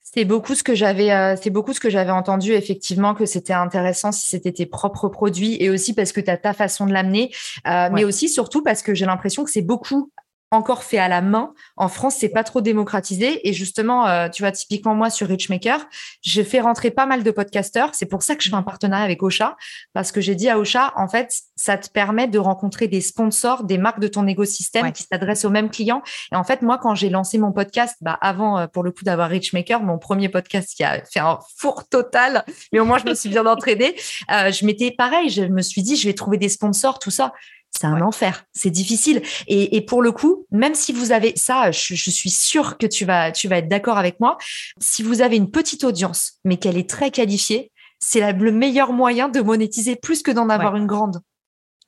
C'est 0.00 0.24
beaucoup 0.24 0.54
ce 0.54 0.62
que 0.62 0.74
j'avais, 0.74 1.36
c'est 1.36 1.50
beaucoup 1.50 1.74
ce 1.74 1.80
que 1.80 1.90
j'avais 1.90 2.10
entendu 2.10 2.52
effectivement 2.52 3.14
que 3.14 3.26
c'était 3.26 3.52
intéressant 3.52 4.12
si 4.12 4.26
c'était 4.26 4.52
tes 4.52 4.64
propres 4.64 5.08
produits 5.08 5.62
et 5.62 5.68
aussi 5.68 5.94
parce 5.94 6.12
que 6.12 6.20
tu 6.20 6.30
as 6.30 6.38
ta 6.38 6.54
façon 6.54 6.86
de 6.86 6.92
l'amener, 6.92 7.30
mais 7.66 8.04
aussi 8.04 8.28
surtout 8.30 8.62
parce 8.62 8.82
que 8.82 8.94
j'ai 8.94 9.04
l'impression 9.04 9.44
que 9.44 9.50
c'est 9.50 9.62
beaucoup 9.62 10.10
encore 10.50 10.82
fait 10.82 10.98
à 10.98 11.08
la 11.08 11.20
main. 11.20 11.52
En 11.76 11.88
France, 11.88 12.16
c'est 12.18 12.28
pas 12.28 12.44
trop 12.44 12.60
démocratisé. 12.60 13.46
Et 13.48 13.52
justement, 13.52 14.06
euh, 14.06 14.28
tu 14.28 14.42
vois, 14.42 14.52
typiquement 14.52 14.94
moi 14.94 15.10
sur 15.10 15.28
Richmaker, 15.28 15.86
j'ai 16.22 16.44
fait 16.44 16.60
rentrer 16.60 16.90
pas 16.90 17.06
mal 17.06 17.22
de 17.22 17.30
podcasteurs. 17.30 17.94
C'est 17.94 18.06
pour 18.06 18.22
ça 18.22 18.34
que 18.34 18.42
je 18.42 18.48
fais 18.48 18.54
un 18.54 18.62
partenariat 18.62 19.04
avec 19.04 19.22
Ocha, 19.22 19.56
parce 19.92 20.12
que 20.12 20.20
j'ai 20.20 20.34
dit 20.34 20.48
à 20.48 20.58
Ocha, 20.58 20.92
en 20.96 21.08
fait, 21.08 21.34
ça 21.56 21.76
te 21.76 21.90
permet 21.90 22.28
de 22.28 22.38
rencontrer 22.38 22.88
des 22.88 23.00
sponsors, 23.00 23.64
des 23.64 23.78
marques 23.78 24.00
de 24.00 24.08
ton 24.08 24.26
écosystème 24.26 24.92
qui 24.92 25.02
s'adressent 25.02 25.44
aux 25.44 25.50
mêmes 25.50 25.70
clients. 25.70 26.02
Et 26.32 26.36
en 26.36 26.44
fait, 26.44 26.62
moi, 26.62 26.78
quand 26.78 26.94
j'ai 26.94 27.10
lancé 27.10 27.36
mon 27.38 27.52
podcast, 27.52 27.96
bah, 28.00 28.18
avant, 28.20 28.58
euh, 28.58 28.66
pour 28.66 28.82
le 28.82 28.90
coup, 28.90 29.04
d'avoir 29.04 29.28
Richmaker, 29.28 29.82
mon 29.82 29.98
premier 29.98 30.28
podcast 30.28 30.72
qui 30.74 30.84
a 30.84 31.04
fait 31.04 31.20
un 31.20 31.38
four 31.56 31.88
total, 31.88 32.44
mais 32.72 32.80
au 32.80 32.84
moins, 32.84 32.98
je 32.98 33.04
me 33.04 33.14
suis 33.14 33.28
bien 33.28 33.44
entraînée. 33.46 33.94
Euh, 34.30 34.50
je 34.50 34.64
m'étais 34.64 34.90
pareil, 34.90 35.28
je 35.28 35.42
me 35.42 35.62
suis 35.62 35.82
dit, 35.82 35.96
je 35.96 36.08
vais 36.08 36.14
trouver 36.14 36.38
des 36.38 36.48
sponsors, 36.48 36.98
tout 36.98 37.10
ça 37.10 37.32
c'est 37.78 37.86
un 37.86 38.00
enfer, 38.00 38.44
c'est 38.52 38.70
difficile. 38.70 39.22
Et, 39.46 39.80
pour 39.82 40.02
le 40.02 40.10
coup, 40.10 40.46
même 40.50 40.74
si 40.74 40.92
vous 40.92 41.12
avez 41.12 41.34
ça, 41.36 41.70
je, 41.70 41.94
suis 41.94 42.30
sûre 42.30 42.76
que 42.76 42.86
tu 42.86 43.04
vas, 43.04 43.30
tu 43.30 43.46
vas 43.46 43.58
être 43.58 43.68
d'accord 43.68 43.98
avec 43.98 44.18
moi. 44.18 44.36
Si 44.80 45.02
vous 45.02 45.22
avez 45.22 45.36
une 45.36 45.50
petite 45.50 45.84
audience, 45.84 46.34
mais 46.44 46.56
qu'elle 46.56 46.76
est 46.76 46.90
très 46.90 47.10
qualifiée, 47.10 47.70
c'est 48.00 48.32
le 48.32 48.52
meilleur 48.52 48.92
moyen 48.92 49.28
de 49.28 49.40
monétiser 49.40 49.94
plus 49.94 50.22
que 50.22 50.30
d'en 50.32 50.48
avoir 50.48 50.74
une 50.74 50.86
grande. 50.86 51.20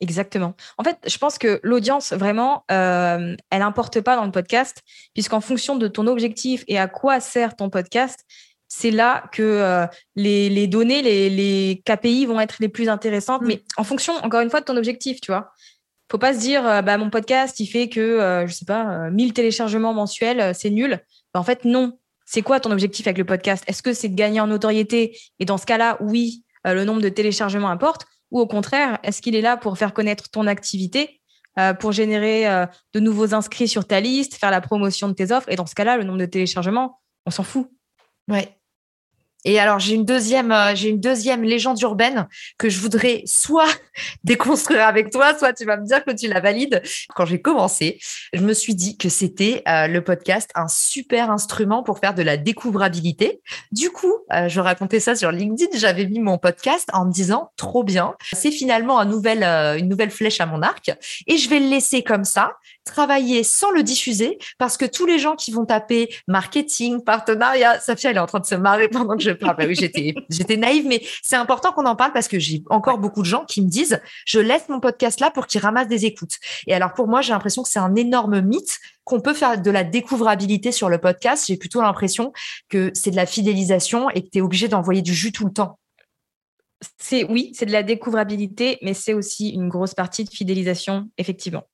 Exactement. 0.00 0.54
En 0.78 0.85
fait, 0.85 0.97
je 1.06 1.18
pense 1.18 1.38
que 1.38 1.61
l'audience, 1.62 2.12
vraiment, 2.12 2.64
euh, 2.70 3.37
elle 3.50 3.59
n'importe 3.59 4.00
pas 4.00 4.16
dans 4.16 4.25
le 4.25 4.30
podcast, 4.30 4.82
puisqu'en 5.12 5.40
fonction 5.40 5.76
de 5.76 5.88
ton 5.88 6.06
objectif 6.06 6.64
et 6.68 6.78
à 6.78 6.88
quoi 6.88 7.20
sert 7.20 7.54
ton 7.56 7.68
podcast, 7.68 8.25
c'est 8.68 8.92
là 8.92 9.25
que 9.32 9.42
euh, 9.42 9.87
les, 10.14 10.66
données, 10.68 11.02
les, 11.02 11.28
les, 11.28 11.82
KPI 11.85 12.25
vont 12.26 12.40
être 12.40 12.56
les 12.61 12.68
plus 12.68 12.88
intéressantes, 12.88 13.42
mm. 13.42 13.47
mais 13.47 13.62
en 13.76 13.85
fonction, 13.85 14.14
encore 14.23 14.40
une 14.40 14.50
fois, 14.50 14.61
de 14.61 14.64
ton 14.64 14.76
objectif, 14.76 15.20
tu 15.20 15.32
vois 15.32 15.52
faut 16.11 16.19
pas 16.19 16.35
se 16.35 16.40
dire 16.40 16.67
euh, 16.67 16.83
bah 16.83 16.99
mon 16.99 17.09
podcast 17.09 17.61
il 17.61 17.67
fait 17.67 17.88
que 17.88 18.00
euh, 18.00 18.47
je 18.47 18.52
sais 18.52 18.64
pas 18.64 19.11
1000 19.11 19.29
euh, 19.29 19.33
téléchargements 19.33 19.95
mensuels 19.95 20.55
c'est 20.55 20.71
nul. 20.71 21.00
Bah, 21.33 21.40
en 21.40 21.45
fait 21.45 21.64
non. 21.64 21.99
C'est 22.26 22.43
quoi 22.43 22.61
ton 22.61 22.71
objectif 22.71 23.09
avec 23.09 23.19
le 23.19 23.25
podcast? 23.25 23.64
Est-ce 23.67 23.83
que 23.83 23.93
c'est 23.93 24.09
de 24.09 24.14
gagner 24.14 24.40
en 24.40 24.47
notoriété? 24.47 25.19
Et 25.40 25.45
dans 25.45 25.59
ce 25.59 25.67
cas-là 25.67 25.97
oui 26.00 26.45
le 26.64 26.85
nombre 26.85 27.00
de 27.00 27.09
téléchargements 27.09 27.71
importe. 27.71 28.07
Ou 28.31 28.40
au 28.40 28.47
contraire 28.47 28.99
est-ce 29.02 29.23
qu'il 29.23 29.35
est 29.35 29.40
là 29.40 29.57
pour 29.57 29.79
faire 29.79 29.93
connaître 29.93 30.31
ton 30.31 30.47
activité 30.47 31.21
pour 31.81 31.90
générer 31.93 32.45
de 32.95 33.00
nouveaux 33.00 33.35
inscrits 33.35 33.67
sur 33.67 33.85
ta 33.85 34.00
liste 34.00 34.37
faire 34.37 34.52
la 34.52 34.61
promotion 34.61 35.09
de 35.09 35.14
tes 35.14 35.33
offres? 35.33 35.49
Et 35.50 35.57
dans 35.57 35.67
ce 35.67 35.75
cas-là 35.75 35.97
le 35.97 36.05
nombre 36.05 36.19
de 36.19 36.26
téléchargements 36.26 37.00
on 37.26 37.31
s'en 37.31 37.43
fout. 37.43 37.69
Ouais 38.29 38.60
et 39.44 39.59
alors, 39.59 39.78
j'ai 39.78 39.94
une 39.94 40.04
deuxième, 40.04 40.52
euh, 40.52 40.75
j'ai 40.75 40.90
une 40.90 41.00
deuxième 41.00 41.42
légende 41.42 41.80
urbaine 41.80 42.28
que 42.59 42.68
je 42.68 42.78
voudrais 42.80 43.23
soit 43.25 43.68
déconstruire 44.25 44.87
avec 44.87 45.11
toi, 45.11 45.37
soit 45.38 45.52
tu 45.52 45.64
vas 45.64 45.76
me 45.76 45.87
dire 45.87 46.04
que 46.04 46.11
tu 46.11 46.28
la 46.28 46.40
valides. 46.40 46.82
Quand 47.14 47.25
j'ai 47.25 47.40
commencé, 47.40 47.99
je 48.32 48.42
me 48.42 48.52
suis 48.52 48.75
dit 48.75 48.99
que 48.99 49.09
c'était 49.09 49.62
euh, 49.66 49.87
le 49.87 50.02
podcast 50.04 50.50
un 50.54 50.68
super 50.68 51.30
instrument 51.30 51.82
pour 51.82 51.99
faire 51.99 52.14
de 52.14 52.23
la 52.23 52.37
découvrabilité. 52.37 53.40
Du 53.73 53.90
coup, 53.90 54.12
euh, 54.32 54.49
je 54.49 54.61
racontais 54.61 55.00
ça 55.00 55.14
sur 55.14 55.32
LinkedIn. 55.32 55.78
J'avais 55.78 56.06
mis 56.06 56.20
mon 56.20 56.37
podcast 56.37 56.88
en 56.92 57.06
me 57.06 57.12
disant 57.12 57.50
trop 57.56 57.82
bien. 57.82 58.14
C'est 58.32 58.50
finalement 58.50 58.99
un 58.99 59.06
nouvel, 59.06 59.42
une 59.78 59.88
nouvelle 59.88 60.11
flèche 60.11 60.40
à 60.40 60.47
mon 60.47 60.62
arc 60.62 60.90
et 61.26 61.38
je 61.38 61.49
vais 61.49 61.61
le 61.61 61.68
laisser 61.68 62.02
comme 62.02 62.25
ça 62.25 62.52
travailler 62.84 63.44
sans 63.44 63.70
le 63.70 63.82
diffuser 63.82 64.38
parce 64.58 64.76
que 64.76 64.84
tous 64.84 65.06
les 65.06 65.18
gens 65.18 65.37
qui 65.37 65.50
vont 65.50 65.64
taper 65.64 66.12
marketing, 66.26 67.02
partenariat, 67.02 67.78
Safia, 67.80 68.10
elle 68.10 68.16
est 68.16 68.20
en 68.20 68.26
train 68.26 68.40
de 68.40 68.46
se 68.46 68.54
marrer 68.54 68.88
pendant 68.88 69.16
que 69.16 69.22
je 69.22 69.30
parle. 69.30 69.56
Bah 69.56 69.64
oui, 69.66 69.75
j'étais, 69.75 70.14
j'étais 70.30 70.56
naïve, 70.56 70.87
mais 70.87 71.02
c'est 71.22 71.37
important 71.37 71.72
qu'on 71.72 71.87
en 71.87 71.96
parle 71.96 72.12
parce 72.12 72.28
que 72.28 72.38
j'ai 72.38 72.62
encore 72.70 72.99
beaucoup 72.99 73.22
de 73.22 73.26
gens 73.26 73.44
qui 73.44 73.62
me 73.62 73.68
disent, 73.68 74.00
je 74.26 74.40
laisse 74.40 74.68
mon 74.68 74.80
podcast 74.80 75.20
là 75.20 75.30
pour 75.30 75.46
qu'il 75.46 75.60
ramasse 75.60 75.88
des 75.88 76.06
écoutes. 76.06 76.37
Et 76.66 76.75
alors, 76.75 76.92
pour 76.94 77.08
moi, 77.08 77.20
j'ai 77.20 77.32
l'impression 77.32 77.62
que 77.62 77.68
c'est 77.68 77.78
un 77.78 77.94
énorme 77.94 78.40
mythe 78.40 78.78
qu'on 79.04 79.20
peut 79.20 79.34
faire 79.34 79.60
de 79.60 79.70
la 79.70 79.84
découvrabilité 79.84 80.72
sur 80.72 80.88
le 80.88 80.99
podcast. 80.99 81.46
J'ai 81.49 81.56
plutôt 81.56 81.82
l'impression 81.82 82.32
que 82.68 82.90
c'est 82.94 83.10
de 83.10 83.16
la 83.16 83.26
fidélisation 83.26 84.10
et 84.10 84.22
que 84.22 84.30
tu 84.30 84.38
es 84.38 84.40
obligé 84.40 84.68
d'envoyer 84.68 85.02
du 85.02 85.14
jus 85.14 85.32
tout 85.32 85.44
le 85.44 85.52
temps. 85.52 85.78
C'est 86.99 87.25
oui, 87.25 87.52
c'est 87.54 87.66
de 87.66 87.72
la 87.72 87.82
découvrabilité, 87.82 88.78
mais 88.82 88.94
c'est 88.94 89.12
aussi 89.12 89.50
une 89.50 89.68
grosse 89.68 89.94
partie 89.94 90.25
de 90.25 90.30
fidélisation, 90.30 91.10
effectivement. 91.18 91.64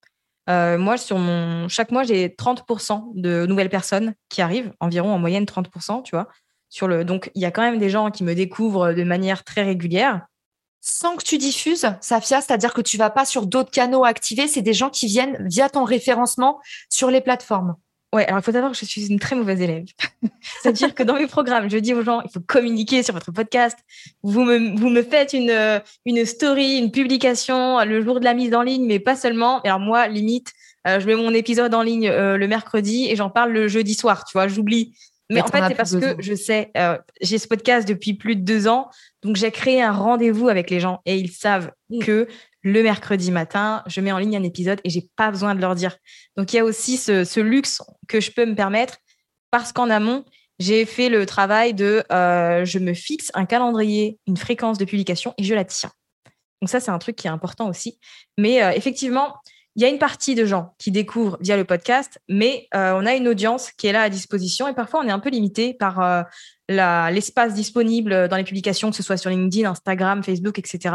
Euh, 0.48 0.78
moi, 0.78 0.96
sur 0.96 1.18
mon 1.18 1.68
chaque 1.68 1.90
mois, 1.90 2.04
j'ai 2.04 2.28
30% 2.28 3.12
de 3.14 3.46
nouvelles 3.46 3.68
personnes 3.68 4.14
qui 4.28 4.42
arrivent, 4.42 4.72
environ 4.80 5.12
en 5.12 5.18
moyenne 5.18 5.44
30%, 5.44 6.02
tu 6.02 6.14
vois. 6.14 6.28
Sur 6.68 6.88
le... 6.88 7.04
Donc, 7.04 7.30
il 7.34 7.42
y 7.42 7.44
a 7.44 7.50
quand 7.50 7.62
même 7.62 7.78
des 7.78 7.90
gens 7.90 8.10
qui 8.10 8.24
me 8.24 8.34
découvrent 8.34 8.92
de 8.92 9.04
manière 9.04 9.44
très 9.44 9.62
régulière. 9.62 10.26
Sans 10.80 11.16
que 11.16 11.24
tu 11.24 11.38
diffuses, 11.38 11.86
Safia, 12.00 12.40
c'est-à-dire 12.40 12.72
que 12.72 12.80
tu 12.80 12.96
vas 12.96 13.10
pas 13.10 13.24
sur 13.24 13.46
d'autres 13.46 13.72
canaux 13.72 14.04
activés, 14.04 14.46
c'est 14.46 14.62
des 14.62 14.72
gens 14.72 14.90
qui 14.90 15.06
viennent 15.06 15.36
via 15.48 15.68
ton 15.68 15.82
référencement 15.82 16.60
sur 16.90 17.10
les 17.10 17.20
plateformes. 17.20 17.74
Ouais, 18.14 18.24
alors 18.26 18.40
il 18.40 18.42
faut 18.42 18.52
savoir 18.52 18.72
que 18.72 18.78
je 18.78 18.84
suis 18.84 19.08
une 19.08 19.18
très 19.18 19.34
mauvaise 19.34 19.60
élève. 19.60 19.84
C'est-à-dire 20.62 20.94
que 20.94 21.02
dans 21.02 21.14
mes 21.14 21.26
programmes, 21.26 21.68
je 21.68 21.76
dis 21.76 21.92
aux 21.92 22.02
gens, 22.02 22.22
il 22.22 22.30
faut 22.30 22.40
communiquer 22.40 23.02
sur 23.02 23.12
votre 23.14 23.32
podcast. 23.32 23.78
Vous 24.22 24.42
me, 24.44 24.78
vous 24.78 24.88
me 24.88 25.02
faites 25.02 25.32
une, 25.32 25.50
euh, 25.50 25.80
une 26.04 26.24
story, 26.24 26.78
une 26.78 26.92
publication 26.92 27.84
le 27.84 28.02
jour 28.02 28.20
de 28.20 28.24
la 28.24 28.34
mise 28.34 28.54
en 28.54 28.62
ligne, 28.62 28.86
mais 28.86 29.00
pas 29.00 29.16
seulement. 29.16 29.60
Alors 29.62 29.80
moi, 29.80 30.06
limite, 30.06 30.52
euh, 30.86 31.00
je 31.00 31.06
mets 31.06 31.16
mon 31.16 31.34
épisode 31.34 31.74
en 31.74 31.82
ligne 31.82 32.08
euh, 32.08 32.36
le 32.36 32.46
mercredi 32.46 33.06
et 33.10 33.16
j'en 33.16 33.28
parle 33.28 33.50
le 33.52 33.66
jeudi 33.66 33.94
soir, 33.94 34.24
tu 34.24 34.38
vois, 34.38 34.46
j'oublie. 34.46 34.96
Mais, 35.28 35.40
en 35.40 35.48
fait, 35.48 35.60
c'est 35.66 35.74
parce 35.74 35.96
que 35.96 36.14
je 36.20 36.34
sais, 36.34 36.70
j'ai 37.20 37.38
ce 37.38 37.48
podcast 37.48 37.88
depuis 37.88 38.14
plus 38.14 38.36
de 38.36 38.42
deux 38.42 38.68
ans, 38.68 38.88
donc 39.24 39.34
j'ai 39.34 39.50
créé 39.50 39.82
un 39.82 39.90
rendez-vous 39.90 40.48
avec 40.48 40.70
les 40.70 40.78
gens 40.78 41.00
et 41.04 41.16
ils 41.16 41.32
savent 41.32 41.72
que 42.00 42.28
le 42.66 42.82
mercredi 42.82 43.30
matin, 43.30 43.84
je 43.86 44.00
mets 44.00 44.10
en 44.10 44.18
ligne 44.18 44.36
un 44.36 44.42
épisode 44.42 44.80
et 44.82 44.90
j'ai 44.90 45.08
pas 45.14 45.30
besoin 45.30 45.54
de 45.54 45.60
leur 45.60 45.76
dire. 45.76 45.96
Donc 46.36 46.52
il 46.52 46.56
y 46.56 46.58
a 46.58 46.64
aussi 46.64 46.96
ce, 46.96 47.38
luxe 47.38 47.80
que 48.08 48.20
je 48.20 48.32
peux 48.32 48.44
me 48.44 48.56
permettre 48.56 48.96
parce 49.52 49.72
qu'en 49.72 49.88
amont, 49.88 50.24
j'ai 50.58 50.84
fait 50.84 51.08
le 51.08 51.26
travail 51.26 51.74
de 51.74 52.02
euh, 52.10 52.64
je 52.64 52.80
me 52.80 52.92
fixe 52.92 53.30
un 53.34 53.46
calendrier, 53.46 54.18
une 54.26 54.36
fréquence 54.36 54.78
de 54.78 54.84
publication 54.84 55.32
et 55.38 55.44
je 55.44 55.54
la 55.54 55.64
tiens. 55.64 55.92
Donc 56.60 56.68
ça, 56.68 56.80
c'est 56.80 56.90
un 56.90 56.98
truc 56.98 57.14
qui 57.14 57.28
est 57.28 57.30
important 57.30 57.68
aussi. 57.68 58.00
Mais 58.36 58.60
euh, 58.64 58.72
effectivement, 58.72 59.36
il 59.76 59.82
y 59.82 59.84
a 59.84 59.88
une 59.88 60.00
partie 60.00 60.34
de 60.34 60.44
gens 60.44 60.74
qui 60.78 60.90
découvrent 60.90 61.38
via 61.40 61.56
le 61.56 61.64
podcast, 61.64 62.18
mais 62.28 62.66
euh, 62.74 62.98
on 63.00 63.06
a 63.06 63.14
une 63.14 63.28
audience 63.28 63.70
qui 63.78 63.86
est 63.86 63.92
là 63.92 64.02
à 64.02 64.08
disposition 64.08 64.66
et 64.66 64.74
parfois 64.74 65.02
on 65.04 65.06
est 65.06 65.12
un 65.12 65.20
peu 65.20 65.30
limité 65.30 65.72
par 65.72 66.26
l'espace 66.68 67.54
disponible 67.54 68.26
dans 68.26 68.36
les 68.36 68.42
publications, 68.42 68.90
que 68.90 68.96
ce 68.96 69.04
soit 69.04 69.18
sur 69.18 69.30
LinkedIn, 69.30 69.70
Instagram, 69.70 70.24
Facebook, 70.24 70.58
etc 70.58 70.94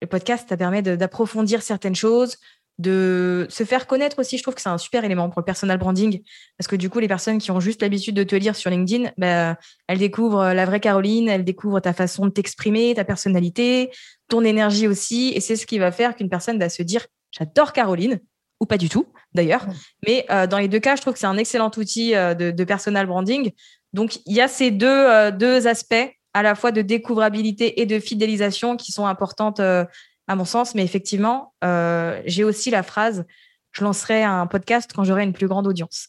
le 0.00 0.06
podcast, 0.06 0.46
ça 0.48 0.56
permet 0.56 0.82
d'approfondir 0.82 1.62
certaines 1.62 1.94
choses, 1.94 2.36
de 2.78 3.46
se 3.48 3.64
faire 3.64 3.86
connaître 3.86 4.18
aussi. 4.18 4.36
Je 4.36 4.42
trouve 4.42 4.54
que 4.54 4.60
c'est 4.60 4.68
un 4.68 4.78
super 4.78 5.04
élément 5.04 5.30
pour 5.30 5.40
le 5.40 5.44
personal 5.44 5.78
branding 5.78 6.22
parce 6.58 6.68
que 6.68 6.76
du 6.76 6.90
coup, 6.90 6.98
les 6.98 7.08
personnes 7.08 7.38
qui 7.38 7.50
ont 7.50 7.60
juste 7.60 7.80
l'habitude 7.82 8.14
de 8.14 8.22
te 8.22 8.36
lire 8.36 8.54
sur 8.54 8.70
LinkedIn, 8.70 9.10
bah, 9.16 9.56
elles 9.86 9.98
découvrent 9.98 10.52
la 10.52 10.66
vraie 10.66 10.80
Caroline, 10.80 11.28
elles 11.28 11.44
découvrent 11.44 11.80
ta 11.80 11.92
façon 11.92 12.26
de 12.26 12.30
t'exprimer, 12.30 12.94
ta 12.94 13.04
personnalité, 13.04 13.90
ton 14.28 14.44
énergie 14.44 14.86
aussi. 14.86 15.32
Et 15.34 15.40
c'est 15.40 15.56
ce 15.56 15.66
qui 15.66 15.78
va 15.78 15.90
faire 15.90 16.14
qu'une 16.14 16.28
personne 16.28 16.58
va 16.58 16.68
se 16.68 16.82
dire 16.82 17.06
j'adore 17.30 17.72
Caroline 17.72 18.20
ou 18.60 18.66
pas 18.66 18.78
du 18.78 18.88
tout 18.88 19.06
d'ailleurs. 19.34 19.66
Mais 20.06 20.26
euh, 20.30 20.46
dans 20.46 20.58
les 20.58 20.68
deux 20.68 20.80
cas, 20.80 20.96
je 20.96 21.02
trouve 21.02 21.14
que 21.14 21.18
c'est 21.18 21.26
un 21.26 21.38
excellent 21.38 21.70
outil 21.76 22.14
euh, 22.14 22.34
de, 22.34 22.64
personal 22.64 23.06
branding. 23.06 23.52
Donc, 23.92 24.18
il 24.26 24.34
y 24.34 24.40
a 24.40 24.48
ces 24.48 24.70
deux, 24.70 24.86
euh, 24.86 25.30
deux 25.30 25.66
aspects 25.66 26.10
à 26.36 26.42
la 26.42 26.54
fois 26.54 26.70
de 26.70 26.82
découvrabilité 26.82 27.80
et 27.80 27.86
de 27.86 27.98
fidélisation 27.98 28.76
qui 28.76 28.92
sont 28.92 29.06
importantes 29.06 29.58
euh, 29.58 29.86
à 30.28 30.36
mon 30.36 30.44
sens. 30.44 30.74
Mais 30.74 30.84
effectivement, 30.84 31.54
euh, 31.64 32.20
j'ai 32.26 32.44
aussi 32.44 32.70
la 32.70 32.82
phrase 32.82 33.24
je 33.72 33.82
lancerai 33.84 34.22
un 34.22 34.46
podcast 34.46 34.90
quand 34.94 35.04
j'aurai 35.04 35.24
une 35.24 35.32
plus 35.32 35.48
grande 35.48 35.66
audience. 35.66 36.08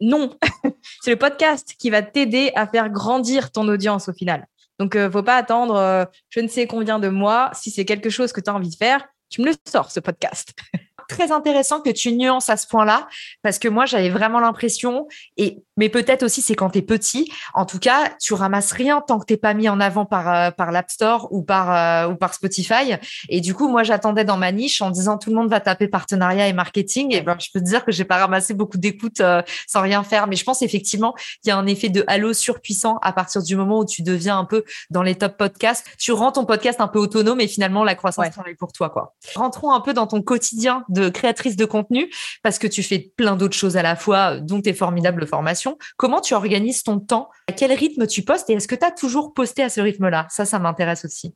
Non, 0.00 0.36
c'est 1.02 1.10
le 1.10 1.18
podcast 1.18 1.74
qui 1.78 1.90
va 1.90 2.00
t'aider 2.00 2.50
à 2.54 2.66
faire 2.66 2.88
grandir 2.88 3.50
ton 3.50 3.68
audience 3.68 4.08
au 4.08 4.14
final. 4.14 4.46
Donc, 4.78 4.94
ne 4.94 5.00
euh, 5.00 5.10
faut 5.10 5.22
pas 5.22 5.36
attendre 5.36 6.08
je 6.30 6.40
ne 6.40 6.48
sais 6.48 6.66
combien 6.66 6.98
de 6.98 7.08
mois. 7.08 7.50
Si 7.52 7.70
c'est 7.70 7.84
quelque 7.84 8.08
chose 8.08 8.32
que 8.32 8.40
tu 8.40 8.48
as 8.48 8.54
envie 8.54 8.70
de 8.70 8.74
faire, 8.74 9.06
tu 9.28 9.42
me 9.42 9.48
le 9.48 9.54
sors, 9.68 9.90
ce 9.90 10.00
podcast. 10.00 10.54
très 11.12 11.30
intéressant 11.30 11.80
que 11.80 11.90
tu 11.90 12.12
nuances 12.12 12.48
à 12.48 12.56
ce 12.56 12.66
point-là, 12.66 13.06
parce 13.42 13.58
que 13.58 13.68
moi, 13.68 13.84
j'avais 13.86 14.08
vraiment 14.08 14.40
l'impression, 14.40 15.06
et 15.36 15.62
mais 15.76 15.88
peut-être 15.88 16.22
aussi 16.22 16.42
c'est 16.42 16.54
quand 16.54 16.70
tu 16.70 16.78
es 16.78 16.82
petit, 16.82 17.32
en 17.54 17.64
tout 17.64 17.78
cas, 17.78 18.10
tu 18.20 18.34
ramasses 18.34 18.72
rien 18.72 19.00
tant 19.00 19.18
que 19.18 19.24
t'es 19.24 19.36
pas 19.36 19.54
mis 19.54 19.68
en 19.68 19.80
avant 19.80 20.04
par, 20.04 20.32
euh, 20.32 20.50
par 20.50 20.70
l'App 20.70 20.90
Store 20.90 21.28
ou 21.30 21.42
par, 21.42 21.70
euh, 21.74 22.12
ou 22.12 22.16
par 22.16 22.34
Spotify. 22.34 22.94
Et 23.28 23.40
du 23.40 23.54
coup, 23.54 23.68
moi, 23.68 23.82
j'attendais 23.82 24.24
dans 24.24 24.36
ma 24.36 24.52
niche 24.52 24.82
en 24.82 24.90
disant 24.90 25.18
tout 25.18 25.30
le 25.30 25.36
monde 25.36 25.48
va 25.48 25.60
taper 25.60 25.88
partenariat 25.88 26.48
et 26.48 26.52
marketing. 26.52 27.14
Et 27.14 27.22
ben, 27.22 27.36
je 27.40 27.48
peux 27.52 27.60
te 27.60 27.64
dire 27.64 27.84
que 27.84 27.92
j'ai 27.92 28.04
pas 28.04 28.18
ramassé 28.18 28.54
beaucoup 28.54 28.78
d'écoute 28.78 29.20
euh, 29.20 29.42
sans 29.66 29.80
rien 29.80 30.02
faire. 30.02 30.26
Mais 30.26 30.36
je 30.36 30.44
pense 30.44 30.62
effectivement 30.62 31.14
qu'il 31.42 31.48
y 31.48 31.50
a 31.50 31.56
un 31.56 31.66
effet 31.66 31.88
de 31.88 32.04
halo 32.06 32.32
surpuissant 32.32 32.98
à 33.02 33.12
partir 33.12 33.42
du 33.42 33.56
moment 33.56 33.78
où 33.80 33.86
tu 33.86 34.02
deviens 34.02 34.38
un 34.38 34.44
peu 34.44 34.64
dans 34.90 35.02
les 35.02 35.14
top 35.14 35.36
podcasts. 35.36 35.86
Tu 35.98 36.12
rends 36.12 36.32
ton 36.32 36.44
podcast 36.44 36.80
un 36.80 36.88
peu 36.88 36.98
autonome 36.98 37.40
et 37.40 37.48
finalement, 37.48 37.84
la 37.84 37.94
croissance 37.94 38.30
travaille 38.30 38.56
pour 38.56 38.72
toi, 38.72 38.90
quoi. 38.90 39.14
Rentrons 39.34 39.72
un 39.72 39.80
peu 39.80 39.94
dans 39.94 40.06
ton 40.06 40.22
quotidien 40.22 40.84
de 40.88 41.01
créatrice 41.10 41.56
de 41.56 41.64
contenu 41.64 42.12
parce 42.42 42.58
que 42.58 42.66
tu 42.66 42.82
fais 42.82 43.12
plein 43.16 43.36
d'autres 43.36 43.56
choses 43.56 43.76
à 43.76 43.82
la 43.82 43.96
fois, 43.96 44.38
dont 44.38 44.60
tes 44.60 44.72
formidables 44.72 45.26
formations. 45.26 45.78
Comment 45.96 46.20
tu 46.20 46.34
organises 46.34 46.82
ton 46.82 46.98
temps? 46.98 47.30
À 47.48 47.52
quel 47.52 47.72
rythme 47.72 48.06
tu 48.06 48.22
postes 48.22 48.50
Et 48.50 48.54
est-ce 48.54 48.68
que 48.68 48.74
tu 48.74 48.84
as 48.84 48.90
toujours 48.90 49.34
posté 49.34 49.62
à 49.62 49.68
ce 49.68 49.80
rythme-là? 49.80 50.26
Ça, 50.30 50.44
ça 50.44 50.58
m'intéresse 50.58 51.04
aussi. 51.04 51.34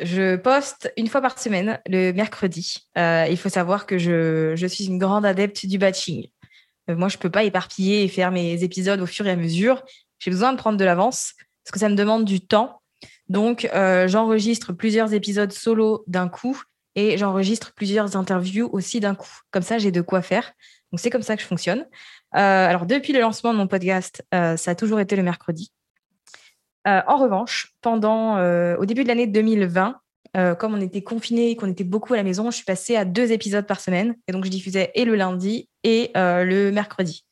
je 0.00 0.36
poste 0.36 0.92
une 0.96 1.08
fois 1.08 1.20
par 1.20 1.38
semaine, 1.38 1.80
le 1.86 2.12
mercredi. 2.12 2.88
Euh, 2.96 3.26
il 3.28 3.36
faut 3.36 3.48
savoir 3.48 3.86
que 3.86 3.98
je, 3.98 4.54
je, 4.54 4.66
suis 4.66 4.86
une 4.86 4.98
grande 4.98 5.26
adepte 5.26 5.66
du 5.66 5.78
batching. 5.78 6.28
Euh, 6.90 6.96
moi, 6.96 7.08
je 7.08 7.16
ne 7.16 7.20
peux 7.20 7.30
pas 7.30 7.44
éparpiller 7.44 8.04
et 8.04 8.08
faire 8.08 8.30
mes 8.30 8.62
épisodes 8.62 9.00
au 9.00 9.06
fur 9.06 9.26
et 9.26 9.30
à 9.30 9.36
mesure. 9.36 9.82
J'ai 10.18 10.30
besoin 10.30 10.52
de 10.52 10.58
prendre 10.58 10.78
de 10.78 10.84
l'avance 10.84 11.34
parce 11.64 11.72
que 11.72 11.78
ça 11.78 11.88
me 11.88 11.94
demande 11.94 12.24
du 12.24 12.40
temps. 12.40 12.80
Donc, 13.28 13.68
euh, 13.74 14.08
j'enregistre 14.08 14.72
plusieurs 14.72 15.12
épisodes 15.12 15.52
solo 15.52 16.02
d'un 16.06 16.28
coup 16.28 16.62
et 16.98 17.16
j'enregistre 17.16 17.72
plusieurs 17.74 18.16
interviews 18.16 18.68
aussi 18.72 19.00
d'un 19.00 19.14
coup. 19.14 19.30
Comme 19.50 19.62
ça, 19.62 19.78
j'ai 19.78 19.92
de 19.92 20.00
quoi 20.00 20.20
faire. 20.22 20.52
Donc, 20.92 21.00
c'est 21.00 21.10
comme 21.10 21.22
ça 21.22 21.36
que 21.36 21.42
je 21.42 21.46
fonctionne. 21.46 21.86
alors, 22.32 22.86
depuis 22.86 23.12
le 23.12 23.20
lancement 23.20 23.52
de 23.52 23.58
mon 23.58 23.66
podcast, 23.66 24.24
ça 24.32 24.70
a 24.70 24.74
toujours 24.74 25.00
été 25.00 25.14
le 25.16 25.22
mercredi. 25.22 25.72
Euh, 26.88 27.00
en 27.06 27.18
revanche, 27.18 27.74
pendant, 27.82 28.38
euh, 28.38 28.76
au 28.78 28.86
début 28.86 29.02
de 29.02 29.08
l'année 29.08 29.26
2020, 29.26 30.00
euh, 30.36 30.54
comme 30.54 30.74
on 30.74 30.80
était 30.80 31.02
confinés, 31.02 31.54
qu'on 31.56 31.70
était 31.70 31.84
beaucoup 31.84 32.14
à 32.14 32.16
la 32.16 32.22
maison, 32.22 32.50
je 32.50 32.56
suis 32.56 32.64
passée 32.64 32.96
à 32.96 33.04
deux 33.04 33.32
épisodes 33.32 33.66
par 33.66 33.80
semaine. 33.80 34.14
Et 34.26 34.32
donc, 34.32 34.44
je 34.44 34.50
diffusais 34.50 34.90
et 34.94 35.04
le 35.04 35.14
lundi 35.14 35.68
et 35.84 36.10
le 36.14 36.70
mercredi. 36.70 37.24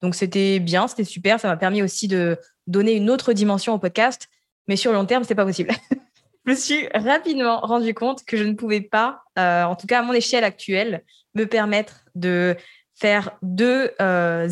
Donc, 0.00 0.14
c'était 0.14 0.60
bien, 0.60 0.88
c'était 0.88 1.04
super. 1.04 1.40
Ça 1.40 1.48
m'a 1.48 1.56
permis 1.56 1.82
aussi 1.82 2.08
de 2.08 2.38
donner 2.66 2.92
une 2.92 3.10
autre 3.10 3.32
dimension 3.32 3.74
au 3.74 3.78
podcast. 3.78 4.28
Mais 4.68 4.76
sur 4.76 4.92
le 4.92 4.98
long 4.98 5.06
terme, 5.06 5.24
c'est 5.24 5.34
pas 5.34 5.44
possible. 5.44 5.72
je 6.44 6.50
me 6.50 6.56
suis 6.56 6.88
rapidement 6.94 7.60
rendu 7.60 7.94
compte 7.94 8.24
que 8.24 8.36
je 8.36 8.44
ne 8.44 8.54
pouvais 8.54 8.80
pas, 8.80 9.22
en 9.36 9.76
tout 9.76 9.86
cas 9.86 10.00
à 10.00 10.02
mon 10.02 10.12
échelle 10.12 10.44
actuelle, 10.44 11.04
me 11.34 11.44
permettre 11.44 12.04
de 12.14 12.56
faire 12.94 13.36
deux 13.42 13.90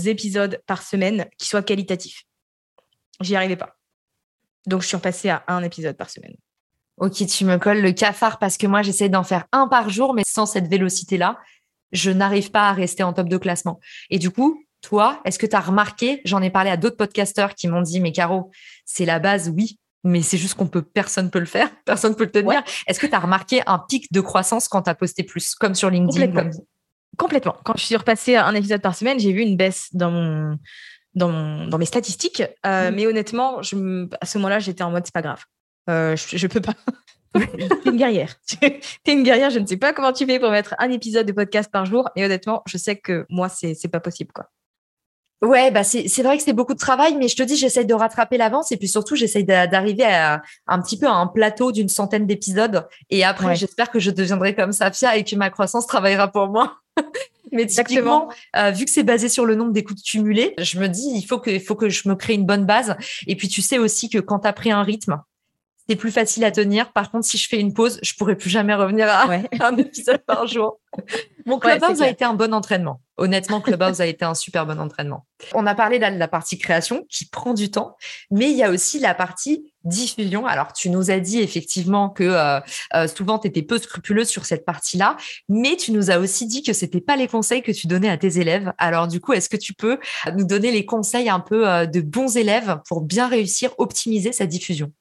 épisodes 0.06 0.61
par 0.66 0.82
semaine 0.82 1.26
qui 1.38 1.47
soient 1.47 1.62
qualitatifs. 1.62 2.25
J'y 3.20 3.37
arrivais 3.37 3.56
pas. 3.56 3.76
Donc, 4.66 4.82
je 4.82 4.88
suis 4.88 4.97
repassée 4.97 5.30
à 5.30 5.42
un 5.49 5.62
épisode 5.62 5.97
par 5.97 6.11
semaine. 6.11 6.35
Ok, 6.99 7.26
tu 7.26 7.44
me 7.44 7.56
colles 7.56 7.80
le 7.80 7.92
cafard 7.92 8.38
parce 8.38 8.56
que 8.59 8.66
moi, 8.66 8.82
j'essaie 8.82 9.09
d'en 9.09 9.25
faire 9.25 9.47
un 9.52 9.68
par 9.68 9.88
jour, 9.88 10.12
mais 10.12 10.23
sans 10.26 10.47
cette 10.47 10.68
vélocité-là, 10.68 11.38
je 11.92 12.11
n'arrive 12.11 12.50
pas 12.50 12.68
à 12.68 12.73
rester 12.73 13.02
en 13.02 13.12
top 13.12 13.28
de 13.28 13.38
classement. 13.38 13.80
Et 14.11 14.18
du 14.18 14.30
coup, 14.30 14.62
toi, 14.82 15.20
est-ce 15.25 15.38
que 15.38 15.47
tu 15.47 15.56
as 15.56 15.61
remarqué, 15.61 16.20
j'en 16.25 16.42
ai 16.42 16.50
parlé 16.50 16.70
à 16.70 16.76
d'autres 16.76 16.99
podcasteurs 16.99 17.54
qui 17.54 17.68
m'ont 17.68 17.80
dit, 17.80 18.00
mais 18.00 18.12
Caro, 18.12 18.50
c'est 18.85 19.06
la 19.06 19.18
base, 19.18 19.49
oui, 19.49 19.79
mais 20.04 20.23
c'est 20.23 20.38
juste 20.38 20.54
qu'on 20.54 20.66
peut, 20.66 20.83
personne 20.83 21.30
peut 21.30 21.38
le 21.38 21.47
faire, 21.47 21.71
personne 21.85 22.14
peut 22.14 22.25
le 22.25 22.30
tenir. 22.30 22.62
Est-ce 22.87 23.00
que 23.00 23.07
tu 23.07 23.14
as 23.14 23.19
remarqué 23.19 23.62
un 23.66 23.78
pic 23.78 24.12
de 24.12 24.21
croissance 24.21 24.69
quand 24.69 24.83
tu 24.83 24.90
as 24.90 24.95
posté 24.95 25.23
plus, 25.23 25.54
comme 25.54 25.75
sur 25.75 25.90
LinkedIn? 25.90 26.26
Complètement. 26.26 26.64
Complètement. 27.19 27.57
Quand 27.64 27.76
je 27.76 27.85
suis 27.85 27.97
repassée 27.97 28.37
à 28.37 28.47
un 28.47 28.54
épisode 28.54 28.80
par 28.80 28.95
semaine, 28.95 29.19
j'ai 29.19 29.33
vu 29.33 29.42
une 29.42 29.57
baisse 29.57 29.88
dans 29.92 30.11
mon, 30.11 30.59
dans, 31.14 31.66
dans 31.66 31.78
mes 31.78 31.85
statistiques. 31.85 32.42
Euh, 32.64 32.90
mm. 32.90 32.95
Mais 32.95 33.07
honnêtement, 33.07 33.62
je, 33.62 34.07
à 34.21 34.26
ce 34.26 34.38
moment-là, 34.38 34.59
j'étais 34.59 34.83
en 34.83 34.90
mode 34.90 35.04
c'est 35.04 35.14
pas 35.14 35.23
grave. 35.23 35.45
Euh, 35.88 36.16
je, 36.16 36.37
je 36.37 36.47
peux 36.47 36.61
pas. 36.61 36.75
T'es 37.35 37.90
une 37.90 37.97
guerrière. 37.97 38.35
T'es 38.61 39.12
une 39.12 39.23
guerrière. 39.23 39.50
Je 39.50 39.59
ne 39.59 39.66
sais 39.66 39.76
pas 39.76 39.92
comment 39.92 40.12
tu 40.12 40.26
fais 40.26 40.40
pour 40.40 40.50
mettre 40.50 40.75
un 40.78 40.90
épisode 40.90 41.26
de 41.26 41.33
podcast 41.33 41.71
par 41.71 41.85
jour. 41.85 42.09
Mais 42.16 42.25
honnêtement, 42.25 42.62
je 42.66 42.76
sais 42.76 42.97
que 42.97 43.26
moi, 43.28 43.49
c'est 43.49 43.75
c'est 43.75 43.88
pas 43.88 44.00
possible, 44.00 44.33
quoi. 44.33 44.47
Ouais, 45.42 45.70
bah 45.70 45.85
c'est 45.85 46.23
vrai 46.23 46.37
que 46.37 46.42
c'est 46.42 46.52
beaucoup 46.52 46.75
de 46.75 46.78
travail, 46.78 47.16
mais 47.16 47.26
je 47.26 47.37
te 47.37 47.42
dis, 47.42 47.56
j'essaye 47.56 47.87
de 47.87 47.94
rattraper 47.94 48.37
l'avance 48.37 48.73
et 48.73 48.76
puis 48.76 48.88
surtout, 48.88 49.16
j'essaye 49.16 49.44
d'arriver 49.44 50.04
à 50.04 50.42
un 50.66 50.80
petit 50.82 50.99
peu 50.99 51.06
à 51.06 51.12
un 51.12 51.26
plateau 51.26 51.73
d'une 51.73 51.88
centaine 51.88 52.26
d'épisodes. 52.26 52.87
Et 53.09 53.25
après, 53.25 53.56
j'espère 53.56 53.90
que 53.90 53.99
je 53.99 54.11
deviendrai 54.11 54.54
comme 54.54 54.73
Safia 54.73 55.16
et 55.16 55.25
que 55.25 55.35
ma 55.37 55.49
croissance 55.49 55.87
travaillera 55.87 56.28
pour 56.28 56.49
moi. 56.49 56.76
mais 57.52 57.66
typiquement, 57.66 58.30
euh, 58.56 58.70
vu 58.70 58.85
que 58.85 58.90
c'est 58.90 59.02
basé 59.02 59.30
sur 59.30 59.47
le 59.47 59.54
nombre 59.54 59.73
d'écoutes 59.73 60.02
cumulées, 60.02 60.54
je 60.59 60.78
me 60.78 60.88
dis, 60.88 61.11
il 61.14 61.23
faut 61.23 61.38
que, 61.38 61.50
il 61.50 61.61
faut 61.61 61.75
que 61.75 61.88
je 61.88 62.06
me 62.09 62.14
crée 62.16 62.35
une 62.35 62.44
bonne 62.44 62.66
base. 62.66 62.97
Et 63.26 63.35
puis, 63.35 63.49
tu 63.49 63.62
sais 63.62 63.78
aussi 63.78 64.11
que 64.11 64.18
quand 64.18 64.40
tu 64.40 64.49
as 64.49 64.52
pris 64.52 64.70
un 64.70 64.82
rythme, 64.82 65.23
c'est 65.90 65.97
plus 65.97 66.12
facile 66.12 66.44
à 66.44 66.52
tenir. 66.52 66.92
Par 66.92 67.11
contre, 67.11 67.26
si 67.26 67.37
je 67.37 67.49
fais 67.49 67.59
une 67.59 67.75
pause, 67.75 67.99
je 68.00 68.14
pourrais 68.14 68.37
plus 68.37 68.49
jamais 68.49 68.75
revenir 68.75 69.09
à 69.09 69.25
un 69.61 69.76
épisode 69.76 70.18
par 70.25 70.47
jour. 70.47 70.78
Mon 71.47 71.59
Clubhouse 71.59 72.00
a 72.00 72.09
été 72.09 72.25
un 72.25 72.35
bon 72.35 72.54
entraînement. 72.54 73.00
Honnêtement, 73.16 73.61
Clubhouse 73.61 74.00
a 74.00 74.06
été 74.06 74.25
un 74.25 74.35
super 74.35 74.66
bon 74.66 74.78
entraînement. 74.78 75.26
On 75.52 75.66
a 75.66 75.75
parlé 75.75 75.99
de 75.99 76.04
la 76.04 76.28
partie 76.28 76.59
création 76.59 77.04
qui 77.11 77.26
prend 77.26 77.54
du 77.54 77.73
temps, 77.73 77.97
mais 78.30 78.52
il 78.52 78.56
y 78.56 78.62
a 78.62 78.70
aussi 78.70 79.00
la 79.00 79.14
partie 79.14 79.73
diffusion. 79.82 80.47
Alors, 80.47 80.73
tu 80.73 80.90
nous 80.90 81.11
as 81.11 81.18
dit 81.18 81.40
effectivement 81.40 82.09
que 82.09 82.23
euh, 82.23 82.61
euh, 82.94 83.09
souvent, 83.09 83.40
tu 83.40 83.49
étais 83.49 83.62
peu 83.62 83.78
scrupuleuse 83.78 84.28
sur 84.28 84.44
cette 84.44 84.64
partie-là, 84.64 85.16
mais 85.49 85.75
tu 85.75 85.90
nous 85.90 86.12
as 86.12 86.18
aussi 86.18 86.47
dit 86.47 86.62
que 86.62 86.73
c'était 86.73 87.00
pas 87.00 87.16
les 87.16 87.26
conseils 87.26 87.62
que 87.62 87.73
tu 87.73 87.88
donnais 87.88 88.11
à 88.11 88.16
tes 88.16 88.38
élèves. 88.38 88.73
Alors, 88.78 89.09
du 89.09 89.20
coup, 89.20 89.32
est-ce 89.32 89.49
que 89.49 89.56
tu 89.56 89.75
peux 89.75 89.99
nous 90.37 90.44
donner 90.44 90.70
les 90.70 90.87
conseils 90.87 91.29
un 91.29 91.40
peu 91.40 91.68
euh, 91.68 91.87
de 91.87 92.00
bons 92.00 92.37
élèves 92.37 92.79
pour 92.87 93.00
bien 93.00 93.26
réussir, 93.26 93.72
optimiser 93.79 94.31
sa 94.31 94.46
diffusion? 94.46 94.92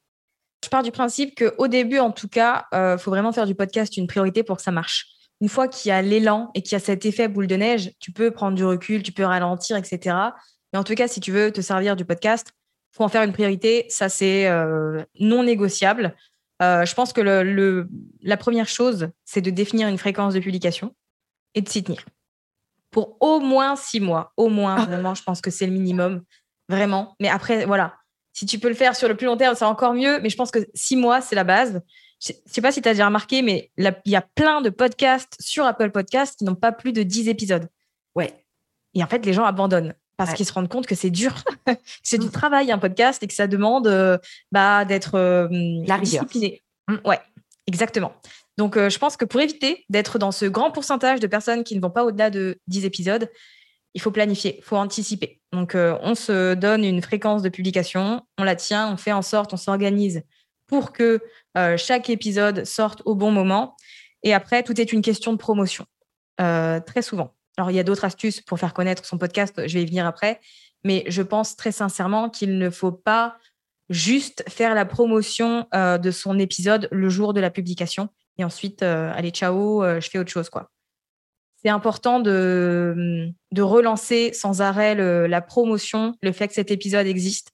Je 0.64 0.70
pars 0.70 0.84
du 0.84 0.92
principe 0.92 1.38
qu'au 1.38 1.68
début, 1.68 2.00
en 2.00 2.12
tout 2.12 2.28
cas, 2.28 2.66
il 2.74 2.78
euh, 2.78 2.98
faut 2.98 3.12
vraiment 3.12 3.32
faire 3.32 3.46
du 3.46 3.56
podcast 3.56 3.96
une 3.98 4.08
priorité 4.08 4.44
pour 4.44 4.58
que 4.58 4.64
ça 4.64 4.72
marche. 4.72 5.08
Une 5.42 5.50
fois 5.50 5.68
qu'il 5.68 5.90
y 5.90 5.92
a 5.92 6.02
l'élan 6.02 6.52
et 6.54 6.62
qu'il 6.62 6.74
y 6.74 6.76
a 6.76 6.80
cet 6.80 7.06
effet 7.06 7.30
boule 7.30 7.48
de 7.48 7.56
neige, 7.56 7.92
tu 8.00 8.12
peux 8.12 8.32
prendre 8.32 8.58
du 8.58 8.66
recul, 8.66 9.02
tu 9.04 9.14
peux 9.14 9.24
ralentir, 9.24 9.78
etc. 9.78 10.16
Mais 10.74 10.80
en 10.80 10.84
tout 10.84 10.96
cas, 10.96 11.08
si 11.08 11.22
tu 11.22 11.32
veux 11.32 11.52
te 11.52 11.62
servir 11.62 11.96
du 11.96 12.04
podcast, 12.04 12.52
faut 12.92 13.04
en 13.04 13.08
faire 13.08 13.24
une 13.24 13.32
priorité. 13.32 13.86
Ça, 13.90 14.10
c'est 14.10 14.48
euh, 14.48 15.04
non 15.20 15.44
négociable. 15.44 16.16
Euh, 16.62 16.86
je 16.86 16.94
pense 16.94 17.14
que 17.14 17.22
le, 17.22 17.88
la 18.22 18.36
première 18.36 18.68
chose, 18.68 19.10
c'est 19.24 19.42
de 19.42 19.50
définir 19.50 19.88
une 19.88 19.98
fréquence 19.98 20.34
de 20.34 20.40
publication 20.40 20.94
et 21.56 21.62
de 21.62 21.70
s'y 21.70 21.84
tenir. 21.84 22.04
Pour 22.92 23.18
au 23.22 23.40
moins 23.40 23.78
six 23.78 24.02
mois. 24.02 24.34
Au 24.36 24.50
moins, 24.50 24.76
ah. 24.78 24.86
vraiment, 24.86 25.16
je 25.16 25.24
pense 25.24 25.40
que 25.40 25.52
c'est 25.52 25.68
le 25.68 25.72
minimum. 25.72 26.24
Vraiment. 26.68 27.16
Mais 27.20 27.30
après, 27.30 27.66
voilà, 27.66 27.96
si 28.40 28.46
tu 28.46 28.58
peux 28.58 28.70
le 28.70 28.74
faire 28.74 28.96
sur 28.96 29.10
le 29.10 29.16
plus 29.16 29.26
long 29.26 29.36
terme, 29.36 29.54
c'est 29.54 29.66
encore 29.66 29.94
mieux. 29.94 30.22
Mais 30.22 30.30
je 30.30 30.38
pense 30.38 30.50
que 30.50 30.60
six 30.74 30.96
mois, 30.96 31.20
c'est 31.20 31.36
la 31.36 31.44
base. 31.44 31.82
Je 32.26 32.32
ne 32.32 32.38
sais 32.46 32.62
pas 32.62 32.72
si 32.72 32.82
tu 32.82 32.88
as 32.88 32.94
déjà 32.94 33.06
remarqué, 33.06 33.42
mais 33.42 33.70
il 33.78 33.94
y 34.06 34.16
a 34.16 34.22
plein 34.22 34.62
de 34.62 34.70
podcasts 34.70 35.36
sur 35.42 35.66
Apple 35.66 35.92
Podcasts 35.92 36.38
qui 36.38 36.46
n'ont 36.46 36.56
pas 36.56 36.72
plus 36.72 36.94
de 36.94 37.04
10 37.04 37.28
épisodes. 37.28 37.68
Ouais. 38.16 38.34
Et 38.94 39.04
en 39.04 39.08
fait, 39.08 39.26
les 39.26 39.34
gens 39.34 39.44
abandonnent 39.44 39.94
parce 40.16 40.34
qu'ils 40.34 40.46
se 40.46 40.54
rendent 40.54 40.70
compte 40.70 40.88
que 40.88 40.96
c'est 40.96 41.10
dur. 41.10 41.34
c'est 42.04 42.18
du 42.18 42.30
travail, 42.30 42.72
un 42.72 42.78
podcast, 42.78 43.22
et 43.24 43.28
que 43.28 43.34
ça 43.34 43.48
demande 43.48 43.88
euh, 43.88 44.18
bah, 44.54 44.86
d'être 44.86 45.16
euh, 45.16 45.50
discipliné. 46.00 46.62
Mm. 46.88 46.96
Ouais, 47.04 47.20
exactement. 47.68 48.14
Donc, 48.58 48.78
euh, 48.78 48.90
je 48.90 49.00
pense 49.00 49.18
que 49.18 49.26
pour 49.26 49.42
éviter 49.42 49.86
d'être 49.90 50.18
dans 50.18 50.32
ce 50.32 50.46
grand 50.46 50.72
pourcentage 50.72 51.20
de 51.20 51.28
personnes 51.28 51.66
qui 51.66 51.76
ne 51.76 51.82
vont 51.82 51.90
pas 51.90 52.06
au-delà 52.06 52.30
de 52.30 52.58
10 52.68 52.86
épisodes, 52.86 53.30
il 53.94 54.02
faut 54.02 54.12
planifier, 54.12 54.58
il 54.58 54.64
faut 54.64 54.78
anticiper. 54.78 55.40
Donc, 55.52 55.76
euh, 55.76 55.98
on 56.02 56.16
se 56.16 56.54
donne 56.54 56.84
une 56.84 57.02
fréquence 57.02 57.42
de 57.42 57.50
publication, 57.50 58.22
on 58.38 58.44
la 58.44 58.56
tient, 58.56 58.92
on 58.92 58.98
fait 58.98 59.12
en 59.12 59.22
sorte, 59.22 59.54
on 59.54 59.58
s'organise 59.58 60.24
pour 60.68 60.92
que 60.92 61.22
euh, 61.58 61.78
chaque 61.78 62.10
épisode 62.10 62.66
sorte 62.66 63.02
au 63.06 63.16
bon 63.16 63.32
moment. 63.32 63.76
Et 64.22 64.34
après, 64.34 64.64
tout 64.64 64.80
est 64.80 64.94
une 64.94 65.02
question 65.02 65.34
de 65.34 65.38
promotion, 65.38 65.86
euh, 66.40 66.80
très 66.80 67.02
souvent. 67.02 67.34
Alors, 67.58 67.72
il 67.72 67.76
y 67.76 67.80
a 67.80 67.84
d'autres 67.84 68.06
astuces 68.06 68.42
pour 68.42 68.60
faire 68.60 68.74
connaître 68.74 69.06
son 69.06 69.18
podcast, 69.18 69.68
je 69.68 69.74
vais 69.74 69.84
y 69.84 69.86
venir 69.86 70.06
après, 70.06 70.40
mais 70.84 71.04
je 71.08 71.22
pense 71.22 71.56
très 71.56 71.72
sincèrement 71.72 72.30
qu'il 72.30 72.58
ne 72.58 72.70
faut 72.70 72.92
pas 72.92 73.38
juste 73.90 74.44
faire 74.48 74.76
la 74.76 74.86
promotion 74.86 75.68
de 75.74 76.12
son 76.12 76.38
épisode 76.38 76.88
le 76.92 77.10
jour 77.10 77.34
de 77.34 77.42
la 77.42 77.50
publication 77.50 78.10
et 78.38 78.44
ensuite, 78.44 78.84
allez, 78.84 79.32
ciao, 79.32 79.84
je 80.00 80.08
fais 80.08 80.20
autre 80.20 80.30
chose, 80.30 80.50
quoi 80.50 80.70
c'est 81.62 81.70
important 81.70 82.20
de, 82.20 83.30
de, 83.52 83.62
relancer 83.62 84.32
sans 84.34 84.62
arrêt 84.62 84.96
la 85.28 85.42
promotion, 85.42 86.16
le 86.22 86.32
fait 86.32 86.48
que 86.48 86.54
cet 86.54 86.72
épisode 86.72 87.06
existe, 87.06 87.52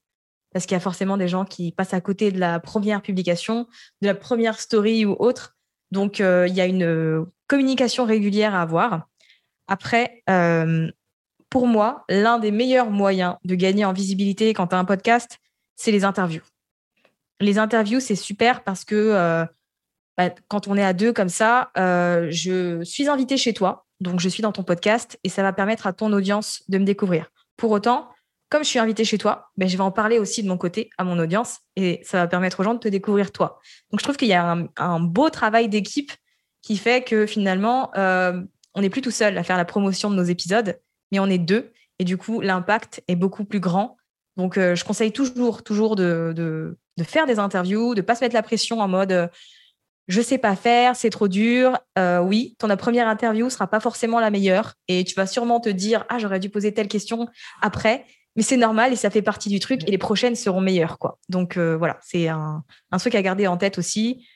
parce 0.56 0.66
qu'il 0.66 0.76
y 0.76 0.78
a 0.78 0.80
forcément 0.80 1.18
des 1.18 1.28
gens 1.28 1.44
qui 1.44 1.74
passent 1.74 1.94
à 1.94 2.00
côté 2.00 2.32
de 2.32 2.40
la 2.40 2.62
première 2.62 3.02
publication, 3.02 3.68
de 4.02 4.08
la 4.08 4.16
première 4.16 4.60
story 4.60 5.06
ou 5.06 5.16
autre. 5.20 5.58
Donc, 5.92 6.22
euh, 6.22 6.48
il 6.48 6.54
y 6.54 6.62
a 6.62 6.66
une 6.66 7.26
communication 7.48 8.06
régulière 8.06 8.56
à 8.56 8.62
avoir. 8.62 9.10
Après, 9.68 10.24
euh, 10.30 10.90
pour 11.50 11.68
moi, 11.68 12.06
l'un 12.08 12.40
des 12.40 12.52
meilleurs 12.52 12.90
moyens 12.90 13.36
de 13.44 13.54
gagner 13.56 13.86
en 13.86 13.92
visibilité 13.92 14.54
quand 14.54 14.68
tu 14.68 14.76
as 14.76 14.80
un 14.80 14.86
podcast, 14.86 15.40
c'est 15.76 15.92
les 15.92 16.06
interviews. 16.06 16.44
Les 17.42 17.58
interviews, 17.58 18.00
c'est 18.00 18.16
super 18.16 18.64
parce 18.64 18.86
que 18.86 18.96
euh, 18.96 19.46
bah, 20.18 20.30
quand 20.48 20.70
on 20.70 20.78
est 20.78 20.86
à 20.86 20.94
deux 20.94 21.12
comme 21.12 21.28
ça, 21.28 21.72
je 21.76 22.82
suis 22.84 23.10
invitée 23.10 23.36
chez 23.36 23.54
toi 23.54 23.85
donc, 24.02 24.20
je 24.20 24.30
suis 24.30 24.42
dans 24.42 24.52
ton 24.52 24.64
podcast 24.64 25.20
et 25.24 25.30
ça 25.30 25.42
va 25.42 25.54
permettre 25.54 25.88
à 25.88 25.94
ton 25.94 26.12
audience 26.12 26.64
de 26.68 26.78
me 26.78 26.86
découvrir. 26.86 27.32
Pour 27.58 27.72
autant, 27.72 28.10
comme 28.50 28.64
je 28.64 28.70
suis 28.70 28.80
invitée 28.80 29.06
chez 29.06 29.18
toi, 29.18 29.50
ben, 29.58 29.68
je 29.68 29.78
vais 29.78 29.84
en 29.84 29.92
parler 29.92 30.20
aussi 30.20 30.44
de 30.44 30.48
mon 30.48 30.58
côté 30.58 30.90
à 30.98 31.04
mon 31.04 31.18
audience 31.18 31.60
et 31.76 32.02
ça 32.04 32.20
va 32.20 32.28
permettre 32.28 32.60
aux 32.60 32.64
gens 32.64 32.74
de 32.74 32.80
te 32.80 32.88
découvrir 32.88 33.32
toi. 33.32 33.60
Donc, 33.92 34.00
je 34.00 34.04
trouve 34.04 34.18
qu'il 34.18 34.28
y 34.28 34.34
a 34.34 34.58
un, 34.78 35.00
beau 35.00 35.30
travail 35.30 35.70
d'équipe 35.70 36.12
qui 36.62 36.78
fait 36.78 37.04
que 37.04 37.26
finalement, 37.26 37.92
euh, 37.96 38.42
on 38.74 38.82
n'est 38.82 38.90
plus 38.90 39.02
tout 39.02 39.12
seul 39.12 39.38
à 39.38 39.44
faire 39.44 39.58
la 39.58 39.66
promotion 39.66 40.10
de 40.10 40.16
nos 40.16 40.24
épisodes, 40.24 40.80
mais 41.12 41.20
on 41.20 41.28
est 41.28 41.38
deux 41.38 41.72
et 42.00 42.04
du 42.04 42.18
coup, 42.18 42.42
l'impact 42.42 43.04
est 43.08 43.16
beaucoup 43.16 43.46
plus 43.46 43.60
grand. 43.60 43.98
Donc, 44.36 44.58
euh, 44.58 44.76
je 44.76 44.84
conseille 44.84 45.14
toujours, 45.14 45.64
toujours 45.64 45.96
de, 45.96 46.78
faire 47.04 47.26
des 47.26 47.40
interviews, 47.40 47.96
de 47.96 48.02
ne 48.02 48.06
pas 48.06 48.16
se 48.16 48.24
mettre 48.24 48.36
la 48.36 48.44
pression 48.44 48.82
en 48.82 48.88
mode 48.88 49.12
euh, 49.14 49.28
je 50.08 50.22
sais 50.22 50.38
pas 50.38 50.56
faire, 50.56 50.96
c'est 50.96 51.10
trop 51.10 51.28
dur. 51.28 51.78
Euh, 51.98 52.20
oui, 52.20 52.56
ton 52.60 52.76
première 52.78 53.08
interview 53.08 53.50
sera 53.50 53.68
pas 53.68 53.80
forcément 53.80 54.20
la 54.20 54.30
meilleure 54.30 54.74
et 54.88 55.04
tu 55.04 55.16
vas 55.16 55.26
sûrement 55.26 55.60
te 55.60 55.70
dire 55.70 56.06
ah 56.10 56.20
j'aurais 56.20 56.40
dû 56.40 56.50
poser 56.50 56.74
telle 56.74 56.88
question 56.88 57.28
après, 57.62 58.06
mais 58.36 58.44
c'est 58.44 58.58
normal 58.58 58.94
et 58.94 58.96
ça 58.96 59.10
fait 59.10 59.22
partie 59.22 59.50
du 59.50 59.60
truc 59.60 59.88
et 59.88 59.92
les 59.92 59.98
prochaines 59.98 60.36
seront 60.36 60.62
meilleures 60.62 61.00
quoi. 61.00 61.20
Donc 61.30 61.58
euh, 61.58 61.76
voilà, 61.76 61.98
c'est 62.02 62.28
un, 62.28 62.64
truc 63.00 63.16
à 63.16 63.22
garder 63.22 63.48
en 63.48 63.58
tête 63.58 63.78
aussi. 63.78 64.28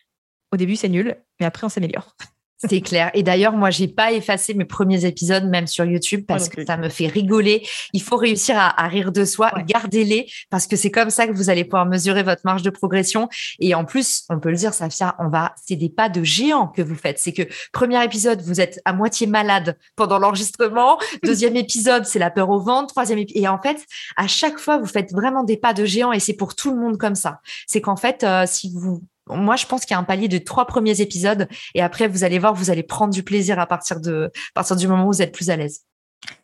Au 0.51 0.57
début, 0.57 0.75
c'est 0.75 0.89
nul, 0.89 1.15
mais 1.39 1.45
après, 1.45 1.65
on 1.65 1.69
s'améliore. 1.69 2.15
C'est 2.67 2.81
clair. 2.81 3.09
Et 3.13 3.23
d'ailleurs, 3.23 3.53
moi, 3.53 3.69
j'ai 3.69 3.87
pas 3.87 4.11
effacé 4.11 4.53
mes 4.53 4.65
premiers 4.65 5.05
épisodes, 5.05 5.45
même 5.45 5.65
sur 5.65 5.85
YouTube, 5.85 6.25
parce 6.27 6.49
que 6.49 6.65
ça 6.65 6.75
me 6.75 6.89
fait 6.89 7.07
rigoler. 7.07 7.65
Il 7.93 8.01
faut 8.01 8.17
réussir 8.17 8.57
à, 8.57 8.87
rire 8.87 9.13
de 9.13 9.23
soi. 9.23 9.51
Gardez-les, 9.65 10.29
parce 10.49 10.67
que 10.67 10.75
c'est 10.75 10.91
comme 10.91 11.09
ça 11.09 11.25
que 11.25 11.31
vous 11.31 11.49
allez 11.49 11.63
pouvoir 11.63 11.85
mesurer 11.85 12.21
votre 12.21 12.41
marge 12.43 12.61
de 12.61 12.69
progression. 12.69 13.29
Et 13.59 13.73
en 13.75 13.85
plus, 13.85 14.23
on 14.29 14.39
peut 14.39 14.49
le 14.49 14.57
dire, 14.57 14.73
Safia, 14.73 15.15
on 15.19 15.29
va, 15.29 15.55
c'est 15.65 15.77
des 15.77 15.89
pas 15.89 16.09
de 16.09 16.21
géant 16.21 16.67
que 16.67 16.81
vous 16.81 16.95
faites. 16.95 17.17
C'est 17.17 17.31
que 17.31 17.43
premier 17.71 18.03
épisode, 18.03 18.41
vous 18.41 18.59
êtes 18.59 18.81
à 18.83 18.91
moitié 18.91 19.25
malade 19.25 19.77
pendant 19.95 20.19
l'enregistrement. 20.19 20.99
Deuxième 21.23 21.55
épisode, 21.55 22.05
c'est 22.05 22.19
la 22.19 22.29
peur 22.29 22.49
au 22.49 22.59
ventre. 22.59 22.87
Troisième 22.87 23.19
épisode. 23.19 23.41
Et 23.41 23.47
en 23.47 23.61
fait, 23.61 23.85
à 24.17 24.27
chaque 24.27 24.59
fois, 24.59 24.77
vous 24.77 24.87
faites 24.87 25.13
vraiment 25.13 25.45
des 25.45 25.55
pas 25.55 25.73
de 25.73 25.85
géant 25.85 26.11
et 26.11 26.19
c'est 26.19 26.33
pour 26.33 26.55
tout 26.55 26.71
le 26.71 26.79
monde 26.79 26.97
comme 26.97 27.15
ça. 27.15 27.39
C'est 27.67 27.79
qu'en 27.79 27.95
fait, 27.95 28.25
euh, 28.25 28.43
si 28.45 28.73
vous 28.75 29.01
moi, 29.29 29.55
je 29.55 29.65
pense 29.65 29.81
qu'il 29.81 29.93
y 29.93 29.97
a 29.97 29.99
un 29.99 30.03
palier 30.03 30.27
de 30.27 30.37
trois 30.37 30.65
premiers 30.65 31.01
épisodes 31.01 31.47
et 31.75 31.81
après, 31.81 32.07
vous 32.07 32.23
allez 32.23 32.39
voir, 32.39 32.53
vous 32.53 32.69
allez 32.69 32.83
prendre 32.83 33.13
du 33.13 33.23
plaisir 33.23 33.59
à 33.59 33.67
partir 33.67 33.99
de, 33.99 34.31
partir 34.53 34.75
du 34.75 34.87
moment 34.87 35.05
où 35.05 35.11
vous 35.11 35.21
êtes 35.21 35.33
plus 35.33 35.49
à 35.49 35.55
l'aise. 35.55 35.81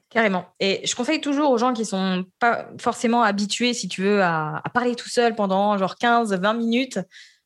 Carrément. 0.09 0.45
Et 0.59 0.81
je 0.85 0.95
conseille 0.95 1.19
toujours 1.19 1.51
aux 1.51 1.57
gens 1.57 1.73
qui 1.73 1.83
sont 1.83 2.23
pas 2.39 2.69
forcément 2.79 3.23
habitués, 3.23 3.73
si 3.73 3.89
tu 3.89 4.01
veux, 4.01 4.23
à, 4.23 4.63
parler 4.73 4.95
tout 4.95 5.09
seul 5.09 5.35
pendant 5.35 5.77
genre 5.77 5.97
15, 5.97 6.33
20 6.33 6.53
minutes, 6.53 6.99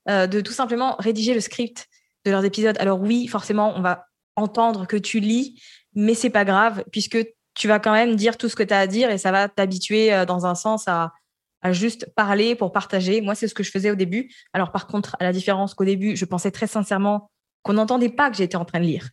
euh, 0.08 0.28
de 0.28 0.42
tout 0.42 0.52
simplement 0.52 0.96
rédiger 1.00 1.34
le 1.34 1.40
script 1.40 1.88
de 2.26 2.32
leurs 2.32 2.46
épisodes. 2.46 2.78
Alors 2.80 3.00
oui, 3.00 3.28
forcément, 3.28 3.74
on 3.76 3.82
va 3.82 4.06
entendre 4.36 4.86
que 4.86 4.98
tu 4.98 5.20
lis, 5.20 5.62
mais 5.96 6.14
c'est 6.14 6.30
pas 6.30 6.46
grave 6.46 6.84
puisque 6.92 7.18
tu 7.56 7.68
vas 7.68 7.80
quand 7.80 7.92
même 7.92 8.16
dire 8.16 8.38
tout 8.38 8.50
ce 8.50 8.56
que 8.56 8.64
tu 8.64 8.74
as 8.74 8.80
à 8.80 8.88
dire 8.88 9.10
et 9.10 9.18
ça 9.18 9.32
va 9.32 9.50
t'habituer 9.50 10.14
euh, 10.14 10.26
dans 10.26 10.46
un 10.46 10.56
sens 10.56 10.88
à, 10.88 11.12
à 11.62 11.72
juste 11.72 12.08
parler 12.16 12.56
pour 12.56 12.72
partager. 12.72 13.22
Moi, 13.22 13.36
c'est 13.36 13.48
ce 13.48 13.54
que 13.54 13.64
je 13.64 13.72
faisais 13.72 13.92
au 13.92 13.96
début. 13.96 14.32
Alors, 14.54 14.72
par 14.72 14.88
contre, 14.88 15.16
à 15.20 15.24
la 15.24 15.32
différence 15.32 15.74
qu'au 15.74 15.86
début, 15.86 16.16
je 16.16 16.26
pensais 16.26 16.52
très 16.52 16.68
sincèrement 16.68 17.32
qu'on 17.64 17.74
n'entendait 17.74 18.10
pas 18.10 18.30
que 18.30 18.38
j'étais 18.38 18.56
en 18.56 18.66
train 18.66 18.80
de 18.80 18.86
lire. 18.86 19.10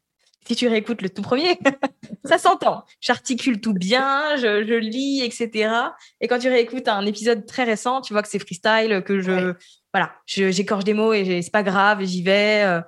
Si 0.47 0.55
tu 0.55 0.69
réécoutes 0.69 1.03
le 1.03 1.11
tout 1.11 1.23
premier, 1.23 1.59
ça 2.25 2.39
s'entend. 2.39 2.85
J'articule 3.01 3.61
tout 3.61 3.75
bien, 3.75 4.37
je, 4.37 4.79
lis, 4.79 5.23
etc. 5.23 5.73
Et 6.21 6.29
quand 6.29 6.39
tu 6.39 6.49
réécoutes 6.49 6.87
un 6.87 7.05
épisode 7.05 7.47
très 7.47 7.65
récent, 7.65 8.01
tu 8.01 8.13
vois 8.13 8.23
que 8.23 8.29
c'est 8.29 8.39
freestyle, 8.39 9.03
que 9.05 9.21
je, 9.21 9.55
voilà, 9.93 10.13
j'écorche 10.27 10.85
des 10.85 10.95
mots 10.95 11.13
et 11.13 11.43
c'est 11.43 11.51
pas 11.51 11.65
grave, 11.65 12.05
j'y 12.05 12.23
vais. 12.23 12.63
Euh, 12.65 12.81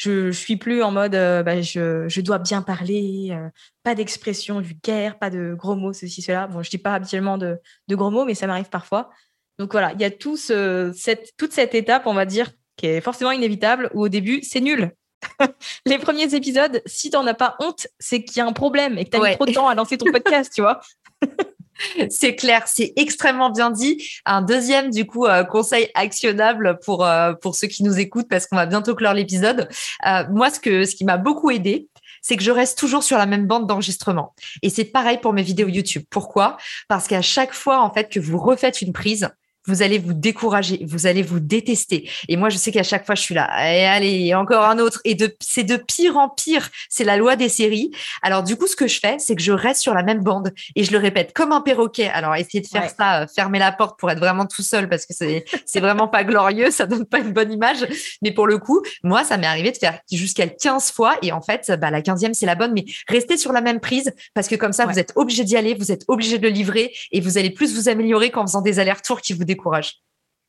je, 0.00 0.30
je 0.30 0.38
suis 0.38 0.56
plus 0.56 0.82
en 0.82 0.90
mode 0.90 1.14
euh, 1.14 1.42
bah, 1.42 1.60
je, 1.60 2.08
je, 2.08 2.20
dois 2.22 2.38
bien 2.38 2.62
parler, 2.62 3.28
euh, 3.32 3.50
pas 3.82 3.94
d'expression 3.94 4.58
vulgaire, 4.58 5.18
pas 5.18 5.28
de 5.28 5.52
gros 5.54 5.76
mots, 5.76 5.92
ceci, 5.92 6.22
cela. 6.22 6.46
Bon, 6.46 6.62
je 6.62 6.70
dis 6.70 6.78
pas 6.78 6.94
habituellement 6.94 7.36
de, 7.36 7.58
de 7.86 7.94
gros 7.94 8.10
mots, 8.10 8.24
mais 8.24 8.34
ça 8.34 8.46
m'arrive 8.46 8.70
parfois. 8.70 9.10
Donc 9.58 9.72
voilà, 9.72 9.92
il 9.92 10.00
y 10.00 10.04
a 10.04 10.10
tout 10.10 10.38
ce, 10.38 10.90
cette, 10.96 11.36
toute 11.36 11.52
cette 11.52 11.74
étape, 11.74 12.06
on 12.06 12.14
va 12.14 12.24
dire, 12.24 12.50
qui 12.78 12.86
est 12.86 13.02
forcément 13.02 13.30
inévitable, 13.30 13.90
où 13.92 14.04
au 14.04 14.08
début, 14.08 14.40
c'est 14.42 14.62
nul. 14.62 14.90
les 15.84 15.98
premiers 15.98 16.34
épisodes, 16.34 16.80
si 16.86 17.10
tu 17.10 17.16
n'en 17.18 17.26
as 17.26 17.34
pas 17.34 17.56
honte, 17.60 17.86
c'est 17.98 18.24
qu'il 18.24 18.38
y 18.38 18.40
a 18.40 18.46
un 18.46 18.54
problème 18.54 18.96
et 18.96 19.04
que 19.04 19.10
tu 19.10 19.22
as 19.22 19.28
mis 19.28 19.36
trop 19.36 19.44
de 19.44 19.52
temps 19.52 19.68
à 19.68 19.74
lancer 19.74 19.98
ton 19.98 20.10
podcast, 20.10 20.50
tu 20.54 20.62
vois. 20.62 20.80
c'est 22.10 22.34
clair, 22.34 22.64
c'est 22.66 22.92
extrêmement 22.96 23.50
bien 23.50 23.70
dit. 23.70 24.02
Un 24.24 24.42
deuxième, 24.42 24.90
du 24.90 25.06
coup, 25.06 25.26
euh, 25.26 25.44
conseil 25.44 25.88
actionnable 25.94 26.78
pour, 26.84 27.04
euh, 27.04 27.32
pour 27.34 27.54
ceux 27.54 27.68
qui 27.68 27.82
nous 27.82 27.98
écoutent, 27.98 28.28
parce 28.28 28.46
qu'on 28.46 28.56
va 28.56 28.66
bientôt 28.66 28.94
clore 28.94 29.14
l'épisode. 29.14 29.68
Euh, 30.06 30.24
moi, 30.30 30.50
ce, 30.50 30.60
que, 30.60 30.84
ce 30.84 30.94
qui 30.94 31.04
m'a 31.04 31.16
beaucoup 31.16 31.50
aidé, 31.50 31.88
c'est 32.22 32.36
que 32.36 32.42
je 32.42 32.50
reste 32.50 32.78
toujours 32.78 33.02
sur 33.02 33.16
la 33.18 33.26
même 33.26 33.46
bande 33.46 33.66
d'enregistrement. 33.66 34.34
Et 34.62 34.70
c'est 34.70 34.84
pareil 34.84 35.18
pour 35.18 35.32
mes 35.32 35.42
vidéos 35.42 35.68
YouTube. 35.68 36.04
Pourquoi? 36.10 36.58
Parce 36.88 37.06
qu'à 37.06 37.22
chaque 37.22 37.54
fois, 37.54 37.80
en 37.80 37.92
fait, 37.92 38.10
que 38.10 38.20
vous 38.20 38.38
refaites 38.38 38.82
une 38.82 38.92
prise, 38.92 39.30
vous 39.66 39.82
allez 39.82 39.98
vous 39.98 40.14
décourager, 40.14 40.84
vous 40.86 41.06
allez 41.06 41.22
vous 41.22 41.40
détester. 41.40 42.08
Et 42.28 42.36
moi, 42.36 42.48
je 42.48 42.56
sais 42.56 42.72
qu'à 42.72 42.82
chaque 42.82 43.04
fois, 43.04 43.14
je 43.14 43.22
suis 43.22 43.34
là, 43.34 43.48
et 43.72 43.86
allez, 43.86 44.34
encore 44.34 44.64
un 44.64 44.78
autre. 44.78 45.00
Et 45.04 45.14
de, 45.14 45.34
c'est 45.40 45.64
de 45.64 45.76
pire 45.76 46.16
en 46.16 46.28
pire. 46.28 46.68
C'est 46.88 47.04
la 47.04 47.16
loi 47.16 47.36
des 47.36 47.48
séries. 47.48 47.90
Alors, 48.22 48.42
du 48.42 48.56
coup, 48.56 48.66
ce 48.66 48.76
que 48.76 48.86
je 48.86 48.98
fais, 48.98 49.16
c'est 49.18 49.36
que 49.36 49.42
je 49.42 49.52
reste 49.52 49.82
sur 49.82 49.94
la 49.94 50.02
même 50.02 50.22
bande 50.22 50.52
et 50.76 50.84
je 50.84 50.92
le 50.92 50.98
répète 50.98 51.32
comme 51.34 51.52
un 51.52 51.60
perroquet. 51.60 52.08
Alors, 52.08 52.34
essayez 52.36 52.62
de 52.62 52.66
faire 52.66 52.90
ça, 52.90 53.22
euh, 53.22 53.26
fermer 53.34 53.58
la 53.58 53.72
porte 53.72 53.98
pour 53.98 54.10
être 54.10 54.18
vraiment 54.18 54.46
tout 54.46 54.62
seul 54.62 54.88
parce 54.88 55.06
que 55.06 55.14
c'est, 55.14 55.44
c'est 55.66 55.80
vraiment 55.80 56.08
pas 56.08 56.24
glorieux. 56.24 56.70
Ça 56.70 56.86
donne 56.86 57.04
pas 57.04 57.18
une 57.18 57.32
bonne 57.32 57.52
image. 57.52 57.86
Mais 58.22 58.32
pour 58.32 58.46
le 58.46 58.58
coup, 58.58 58.82
moi, 59.02 59.24
ça 59.24 59.36
m'est 59.36 59.46
arrivé 59.46 59.72
de 59.72 59.76
faire 59.76 59.98
jusqu'à 60.10 60.46
15 60.48 60.90
fois. 60.90 61.16
Et 61.22 61.32
en 61.32 61.42
fait, 61.42 61.70
bah, 61.78 61.90
la 61.90 62.00
15e, 62.00 62.32
c'est 62.34 62.46
la 62.46 62.54
bonne. 62.54 62.72
Mais 62.72 62.84
restez 63.08 63.36
sur 63.36 63.52
la 63.52 63.60
même 63.60 63.80
prise 63.80 64.12
parce 64.34 64.48
que 64.48 64.56
comme 64.56 64.72
ça, 64.72 64.86
vous 64.86 64.98
êtes 64.98 65.12
obligé 65.16 65.44
d'y 65.44 65.56
aller, 65.56 65.74
vous 65.74 65.92
êtes 65.92 66.04
obligé 66.08 66.38
de 66.38 66.42
le 66.42 66.52
livrer 66.52 66.92
et 67.12 67.20
vous 67.20 67.38
allez 67.38 67.50
plus 67.50 67.74
vous 67.74 67.88
améliorer 67.88 68.30
qu'en 68.30 68.46
faisant 68.46 68.62
des 68.62 68.78
allers-retours 68.78 69.20
qui 69.20 69.32
vous 69.32 69.44
décourage. 69.50 70.02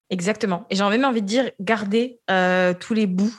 Exactement. 0.10 0.66
Et 0.70 0.76
j'ai 0.76 0.84
même 0.84 1.06
envie 1.06 1.22
de 1.22 1.28
dire, 1.28 1.52
gardez 1.60 2.20
euh, 2.30 2.74
tous 2.74 2.94
les 2.94 3.08
bouts 3.08 3.34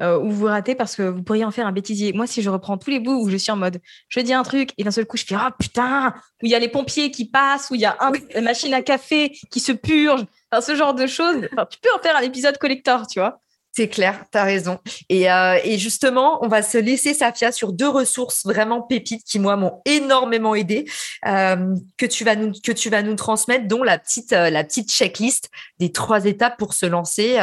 euh, 0.00 0.18
où 0.18 0.30
vous 0.30 0.44
ratez 0.46 0.74
parce 0.74 0.94
que 0.94 1.02
vous 1.02 1.22
pourriez 1.22 1.44
en 1.44 1.50
faire 1.50 1.66
un 1.66 1.72
bêtisier. 1.72 2.12
Moi, 2.12 2.26
si 2.26 2.42
je 2.42 2.50
reprends 2.50 2.78
tous 2.78 2.90
les 2.90 3.00
bouts 3.00 3.20
où 3.20 3.30
je 3.30 3.36
suis 3.36 3.50
en 3.50 3.56
mode, 3.56 3.80
je 4.08 4.20
dis 4.20 4.32
un 4.32 4.42
truc 4.42 4.70
et 4.78 4.84
d'un 4.84 4.90
seul 4.90 5.06
coup, 5.06 5.16
je 5.16 5.24
fais, 5.24 5.34
ah 5.34 5.54
putain, 5.58 6.14
où 6.42 6.46
il 6.46 6.50
y 6.50 6.54
a 6.54 6.58
les 6.58 6.68
pompiers 6.68 7.10
qui 7.10 7.28
passent, 7.28 7.70
où 7.70 7.74
il 7.74 7.80
y 7.80 7.86
a 7.86 7.96
une 8.36 8.44
machine 8.44 8.74
à 8.74 8.82
café 8.82 9.30
qui 9.50 9.58
se 9.58 9.72
purge, 9.72 10.24
ce 10.60 10.76
genre 10.76 10.94
de 10.94 11.06
choses. 11.06 11.48
tu 11.70 11.78
peux 11.80 11.88
en 11.96 12.02
faire 12.02 12.16
un 12.16 12.20
épisode 12.20 12.58
collector, 12.58 13.06
tu 13.06 13.18
vois. 13.18 13.40
C'est 13.78 13.86
clair, 13.86 14.24
tu 14.32 14.36
as 14.36 14.42
raison. 14.42 14.80
Euh, 15.12 15.58
et, 15.62 15.78
justement, 15.78 16.44
on 16.44 16.48
va 16.48 16.62
se 16.62 16.78
laisser 16.78 17.14
Safia 17.14 17.52
sur 17.52 17.72
deux 17.72 17.88
ressources 17.88 18.44
vraiment 18.44 18.82
pépites 18.82 19.22
qui, 19.22 19.38
moi, 19.38 19.54
m'ont 19.54 19.82
énormément 19.84 20.56
aidé, 20.56 20.84
euh, 21.28 21.76
que, 21.96 22.04
tu 22.04 22.24
vas 22.24 22.34
nous, 22.34 22.50
que 22.60 22.72
tu 22.72 22.90
vas 22.90 23.02
nous 23.02 23.14
transmettre, 23.14 23.68
dont 23.68 23.84
la 23.84 23.96
petite, 23.96 24.32
euh, 24.32 24.50
la 24.50 24.64
petite 24.64 24.90
checklist 24.90 25.48
des 25.78 25.92
trois 25.92 26.24
étapes 26.24 26.56
pour 26.58 26.74
se 26.74 26.86
lancer. 26.86 27.34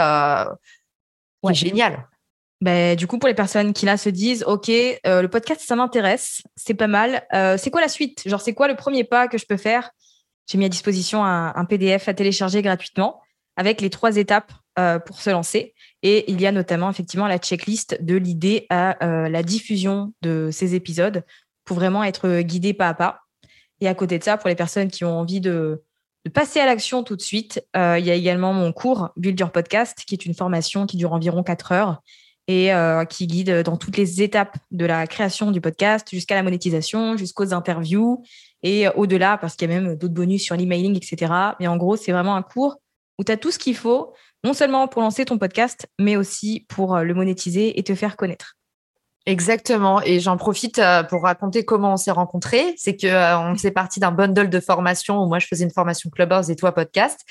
ouais. 1.41 1.53
Génial. 1.53 2.05
Ben, 2.59 2.97
du 2.97 3.07
coup, 3.07 3.17
pour 3.17 3.29
les 3.29 3.33
personnes 3.33 3.71
qui 3.71 3.85
là 3.85 3.95
se 3.95 4.09
disent, 4.09 4.43
OK, 4.45 4.67
le 4.67 5.27
podcast, 5.27 5.61
ça 5.65 5.77
m'intéresse, 5.77 6.41
c'est 6.57 6.73
pas 6.73 6.87
mal. 6.87 7.25
c'est 7.57 7.71
quoi 7.71 7.79
la 7.79 7.87
suite? 7.87 8.23
Genre, 8.25 8.41
c'est 8.41 8.53
quoi 8.53 8.67
le 8.67 8.75
premier 8.75 9.05
pas 9.05 9.29
que 9.29 9.37
je 9.37 9.45
peux 9.45 9.55
faire? 9.55 9.91
J'ai 10.47 10.57
mis 10.57 10.65
à 10.65 10.69
disposition 10.69 11.23
un 11.23 11.63
PDF 11.63 12.09
à 12.09 12.13
télécharger 12.13 12.61
gratuitement 12.61 13.21
avec 13.55 13.81
les 13.81 13.89
trois 13.89 14.17
étapes 14.17 14.51
pour 15.05 15.21
se 15.21 15.29
lancer. 15.29 15.73
Et 16.05 16.31
il 16.31 16.39
y 16.39 16.45
a 16.45 16.51
notamment 16.51 16.91
effectivement 16.91 17.25
la 17.25 17.39
checklist 17.39 17.97
de 17.99 18.13
l'idée 18.13 18.67
à 18.69 19.03
euh, 19.03 19.27
la 19.27 19.41
diffusion 19.41 20.13
de 20.21 20.49
ces 20.51 20.75
épisodes 20.75 21.23
pour 21.63 21.77
vraiment 21.77 22.03
être 22.03 22.41
guidé 22.41 22.75
pas 22.75 22.89
à 22.89 22.93
pas. 22.93 23.21
Et 23.81 23.87
à 23.87 23.95
côté 23.95 24.19
de 24.19 24.23
ça, 24.23 24.37
pour 24.37 24.47
les 24.47 24.55
personnes 24.55 24.91
qui 24.91 25.03
ont 25.03 25.17
envie 25.19 25.41
de, 25.41 25.81
passer 26.31 26.59
à 26.59 26.67
l'action 26.67 27.01
tout 27.01 27.15
de 27.15 27.23
suite, 27.23 27.65
euh, 27.75 27.97
il 27.97 28.05
y 28.05 28.11
a 28.11 28.13
également 28.13 28.53
mon 28.53 28.71
cours 28.71 29.09
Build 29.17 29.39
Your 29.39 29.51
Podcast, 29.51 30.03
qui 30.05 30.13
est 30.13 30.27
une 30.27 30.35
formation 30.35 30.85
qui 30.85 30.95
dure 30.95 31.11
environ 31.11 31.41
4 31.41 31.71
heures 31.71 32.03
et 32.47 32.71
euh, 32.71 33.03
qui 33.05 33.25
guide 33.25 33.63
dans 33.63 33.75
toutes 33.75 33.97
les 33.97 34.21
étapes 34.21 34.55
de 34.69 34.85
la 34.85 35.07
création 35.07 35.49
du 35.49 35.59
podcast 35.59 36.07
jusqu'à 36.11 36.35
la 36.35 36.43
monétisation, 36.43 37.17
jusqu'aux 37.17 37.51
interviews 37.51 38.23
et 38.61 38.87
au-delà, 38.89 39.39
parce 39.39 39.55
qu'il 39.55 39.71
y 39.71 39.73
a 39.73 39.79
même 39.79 39.95
d'autres 39.95 40.13
bonus 40.13 40.43
sur 40.43 40.55
l'emailing, 40.55 40.95
etc. 40.95 41.33
Mais 41.59 41.65
en 41.65 41.77
gros, 41.77 41.95
c'est 41.95 42.11
vraiment 42.11 42.35
un 42.35 42.43
cours 42.43 42.79
où 43.19 43.23
tu 43.23 43.31
as 43.31 43.37
tout 43.37 43.51
ce 43.51 43.59
qu'il 43.59 43.75
faut 43.75 44.13
non 44.43 44.53
seulement 44.53 44.87
pour 44.87 45.01
lancer 45.01 45.25
ton 45.25 45.37
podcast, 45.37 45.87
mais 45.99 46.17
aussi 46.17 46.65
pour 46.69 46.95
euh, 46.95 47.03
le 47.03 47.13
monétiser 47.13 47.79
et 47.79 47.83
te 47.83 47.95
faire 47.95 48.15
connaître. 48.15 48.55
Exactement. 49.25 50.01
Et 50.03 50.19
j'en 50.19 50.37
profite 50.37 50.77
euh, 50.77 51.01
pour 51.01 51.23
raconter 51.23 51.65
comment 51.65 51.93
on 51.93 51.97
s'est 51.97 52.11
rencontrés. 52.11 52.75
C'est 52.77 52.95
que 52.95 53.07
euh, 53.07 53.39
on 53.39 53.55
faisait 53.55 53.71
partie 53.71 53.99
d'un 53.99 54.11
bundle 54.11 54.49
de 54.49 54.59
formation 54.59 55.19
où 55.19 55.27
moi 55.27 55.39
je 55.39 55.47
faisais 55.47 55.63
une 55.63 55.71
formation 55.71 56.11
Clubhouse 56.11 56.51
et 56.51 56.55
toi 56.55 56.73
podcast. 56.73 57.21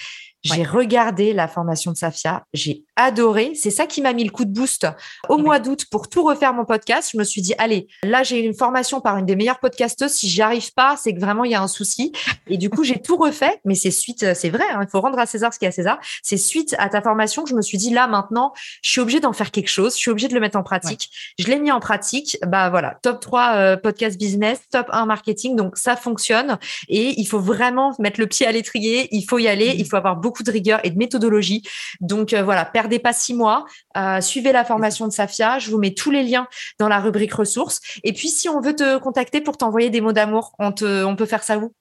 J'ai 0.42 0.64
regardé 0.64 1.32
la 1.32 1.48
formation 1.48 1.90
de 1.92 1.96
Safia, 1.96 2.44
j'ai 2.52 2.83
adoré. 2.96 3.52
C'est 3.54 3.70
ça 3.70 3.86
qui 3.86 4.02
m'a 4.02 4.12
mis 4.12 4.24
le 4.24 4.30
coup 4.30 4.44
de 4.44 4.52
boost 4.52 4.86
au 5.28 5.38
mois 5.38 5.58
d'août 5.58 5.86
pour 5.90 6.08
tout 6.08 6.24
refaire 6.24 6.54
mon 6.54 6.64
podcast. 6.64 7.10
Je 7.12 7.18
me 7.18 7.24
suis 7.24 7.42
dit, 7.42 7.54
allez, 7.58 7.88
là, 8.02 8.22
j'ai 8.22 8.40
une 8.40 8.54
formation 8.54 9.00
par 9.00 9.16
une 9.18 9.26
des 9.26 9.36
meilleures 9.36 9.60
podcasteuses. 9.60 10.12
Si 10.12 10.28
j'y 10.28 10.42
arrive 10.42 10.72
pas, 10.74 10.96
c'est 10.96 11.14
que 11.14 11.20
vraiment, 11.20 11.44
il 11.44 11.52
y 11.52 11.54
a 11.54 11.62
un 11.62 11.68
souci. 11.68 12.12
Et 12.46 12.56
du 12.56 12.70
coup, 12.70 12.84
j'ai 12.84 13.00
tout 13.00 13.16
refait. 13.16 13.60
Mais 13.64 13.74
c'est 13.74 13.90
suite, 13.90 14.34
c'est 14.34 14.50
vrai, 14.50 14.64
hein, 14.72 14.80
il 14.82 14.88
faut 14.88 15.00
rendre 15.00 15.18
à 15.18 15.26
César 15.26 15.52
ce 15.52 15.58
qui 15.58 15.64
est 15.64 15.68
à 15.68 15.72
César. 15.72 15.98
C'est 16.22 16.36
suite 16.36 16.74
à 16.78 16.88
ta 16.88 17.02
formation 17.02 17.44
que 17.44 17.50
je 17.50 17.54
me 17.54 17.62
suis 17.62 17.78
dit, 17.78 17.90
là, 17.90 18.06
maintenant, 18.06 18.52
je 18.82 18.90
suis 18.90 19.00
obligée 19.00 19.20
d'en 19.20 19.32
faire 19.32 19.50
quelque 19.50 19.70
chose. 19.70 19.94
Je 19.94 19.98
suis 19.98 20.10
obligée 20.10 20.28
de 20.28 20.34
le 20.34 20.40
mettre 20.40 20.58
en 20.58 20.62
pratique. 20.62 21.10
Je 21.38 21.46
l'ai 21.46 21.58
mis 21.58 21.72
en 21.72 21.80
pratique. 21.80 22.38
Bah 22.46 22.70
voilà, 22.70 22.98
top 23.02 23.20
3 23.20 23.54
euh, 23.54 23.76
podcast 23.76 24.18
business, 24.18 24.60
top 24.70 24.86
1 24.90 25.06
marketing. 25.06 25.56
Donc, 25.56 25.76
ça 25.76 25.96
fonctionne. 25.96 26.58
Et 26.88 27.20
il 27.20 27.26
faut 27.26 27.40
vraiment 27.40 27.94
mettre 27.98 28.20
le 28.20 28.26
pied 28.26 28.46
à 28.46 28.52
l'étrier. 28.52 29.08
Il 29.10 29.22
faut 29.22 29.38
y 29.38 29.48
aller. 29.48 29.74
Mmh. 29.74 29.78
Il 29.78 29.88
faut 29.88 29.96
avoir 29.96 30.16
beaucoup 30.16 30.42
de 30.42 30.50
rigueur 30.50 30.80
et 30.84 30.90
de 30.90 30.98
méthodologie. 30.98 31.62
Donc 32.00 32.32
euh, 32.32 32.42
voilà, 32.42 32.64
perdez 32.84 32.98
pas 32.98 33.14
six 33.14 33.32
mois, 33.32 33.64
euh, 33.96 34.20
suivez 34.20 34.52
la 34.52 34.62
formation 34.62 35.06
de 35.06 35.12
Safia. 35.12 35.58
Je 35.58 35.70
vous 35.70 35.78
mets 35.78 35.94
tous 35.94 36.10
les 36.10 36.22
liens 36.22 36.46
dans 36.78 36.88
la 36.88 37.00
rubrique 37.00 37.32
ressources. 37.32 37.80
Et 38.02 38.12
puis 38.12 38.28
si 38.28 38.46
on 38.50 38.60
veut 38.60 38.76
te 38.76 38.98
contacter 38.98 39.40
pour 39.40 39.56
t'envoyer 39.56 39.88
des 39.88 40.02
mots 40.02 40.12
d'amour, 40.12 40.52
on, 40.58 40.74
on 40.82 41.16
peut 41.16 41.26
faire 41.26 41.42
ça 41.42 41.56
où? 41.56 41.72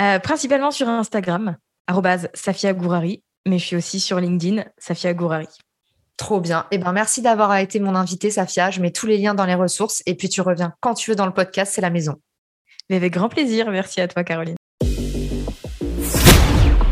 Euh, 0.00 0.18
Principalement 0.18 0.72
sur 0.72 0.88
Instagram, 0.88 1.56
Safia 2.34 2.72
Gourari, 2.72 3.22
mais 3.46 3.58
je 3.58 3.64
suis 3.64 3.76
aussi 3.76 4.00
sur 4.00 4.18
LinkedIn, 4.18 4.64
Safia 4.76 5.14
Gourari. 5.14 5.46
Trop 6.16 6.40
bien. 6.40 6.66
Eh 6.72 6.78
ben, 6.78 6.92
merci 6.92 7.22
d'avoir 7.22 7.56
été 7.56 7.78
mon 7.78 7.94
invité, 7.94 8.30
Safia. 8.30 8.70
Je 8.70 8.80
mets 8.80 8.90
tous 8.90 9.06
les 9.06 9.18
liens 9.18 9.34
dans 9.34 9.46
les 9.46 9.54
ressources 9.54 10.02
et 10.04 10.16
puis 10.16 10.28
tu 10.28 10.40
reviens 10.40 10.74
quand 10.80 10.94
tu 10.94 11.10
veux 11.10 11.16
dans 11.16 11.26
le 11.26 11.32
podcast, 11.32 11.72
c'est 11.74 11.80
la 11.80 11.90
maison. 11.90 12.16
Mais 12.88 12.96
avec 12.96 13.12
grand 13.12 13.28
plaisir. 13.28 13.70
Merci 13.70 14.00
à 14.00 14.08
toi, 14.08 14.24
Caroline. 14.24 14.59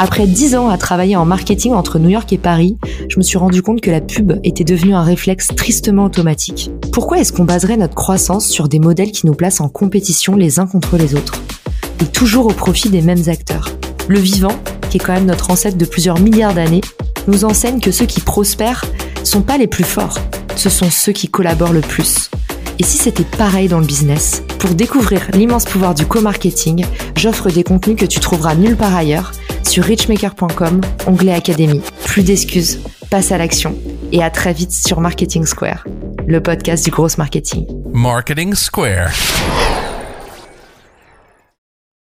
Après 0.00 0.28
10 0.28 0.54
ans 0.54 0.68
à 0.68 0.78
travailler 0.78 1.16
en 1.16 1.24
marketing 1.24 1.72
entre 1.72 1.98
New 1.98 2.08
York 2.08 2.32
et 2.32 2.38
Paris, 2.38 2.78
je 3.08 3.16
me 3.16 3.22
suis 3.22 3.36
rendu 3.36 3.62
compte 3.62 3.80
que 3.80 3.90
la 3.90 4.00
pub 4.00 4.38
était 4.44 4.62
devenue 4.62 4.94
un 4.94 5.02
réflexe 5.02 5.48
tristement 5.48 6.04
automatique. 6.04 6.70
Pourquoi 6.92 7.18
est-ce 7.18 7.32
qu'on 7.32 7.42
baserait 7.42 7.76
notre 7.76 7.96
croissance 7.96 8.46
sur 8.46 8.68
des 8.68 8.78
modèles 8.78 9.10
qui 9.10 9.26
nous 9.26 9.34
placent 9.34 9.60
en 9.60 9.68
compétition 9.68 10.36
les 10.36 10.60
uns 10.60 10.68
contre 10.68 10.96
les 10.96 11.16
autres 11.16 11.42
Et 12.00 12.04
toujours 12.04 12.46
au 12.46 12.52
profit 12.52 12.90
des 12.90 13.02
mêmes 13.02 13.24
acteurs? 13.26 13.70
Le 14.06 14.20
vivant, 14.20 14.54
qui 14.88 14.98
est 14.98 15.00
quand 15.00 15.14
même 15.14 15.26
notre 15.26 15.50
ancêtre 15.50 15.76
de 15.76 15.84
plusieurs 15.84 16.20
milliards 16.20 16.54
d'années, 16.54 16.82
nous 17.26 17.44
enseigne 17.44 17.80
que 17.80 17.90
ceux 17.90 18.06
qui 18.06 18.20
prospèrent 18.20 18.84
sont 19.24 19.42
pas 19.42 19.58
les 19.58 19.66
plus 19.66 19.82
forts, 19.82 20.20
ce 20.54 20.70
sont 20.70 20.92
ceux 20.92 21.12
qui 21.12 21.26
collaborent 21.26 21.72
le 21.72 21.80
plus. 21.80 22.30
Et 22.78 22.84
si 22.84 22.98
c'était 22.98 23.24
pareil 23.24 23.66
dans 23.66 23.80
le 23.80 23.86
business? 23.86 24.44
Pour 24.60 24.70
découvrir 24.70 25.22
l'immense 25.32 25.64
pouvoir 25.64 25.96
du 25.96 26.06
co-marketing, 26.06 26.84
j'offre 27.16 27.50
des 27.50 27.64
contenus 27.64 27.96
que 27.96 28.06
tu 28.06 28.20
trouveras 28.20 28.54
nulle 28.54 28.76
part 28.76 28.94
ailleurs 28.94 29.32
sur 29.68 29.84
richmaker.com, 29.84 30.80
onglet 31.06 31.34
Académie. 31.34 31.82
Plus 32.06 32.22
d'excuses, 32.22 32.80
passe 33.10 33.32
à 33.32 33.38
l'action 33.38 33.76
et 34.12 34.22
à 34.22 34.30
très 34.30 34.52
vite 34.52 34.72
sur 34.72 35.00
Marketing 35.00 35.44
Square, 35.44 35.84
le 36.26 36.42
podcast 36.42 36.84
du 36.84 36.90
gros 36.90 37.08
marketing. 37.18 37.66
Marketing 37.92 38.54
Square. 38.54 39.10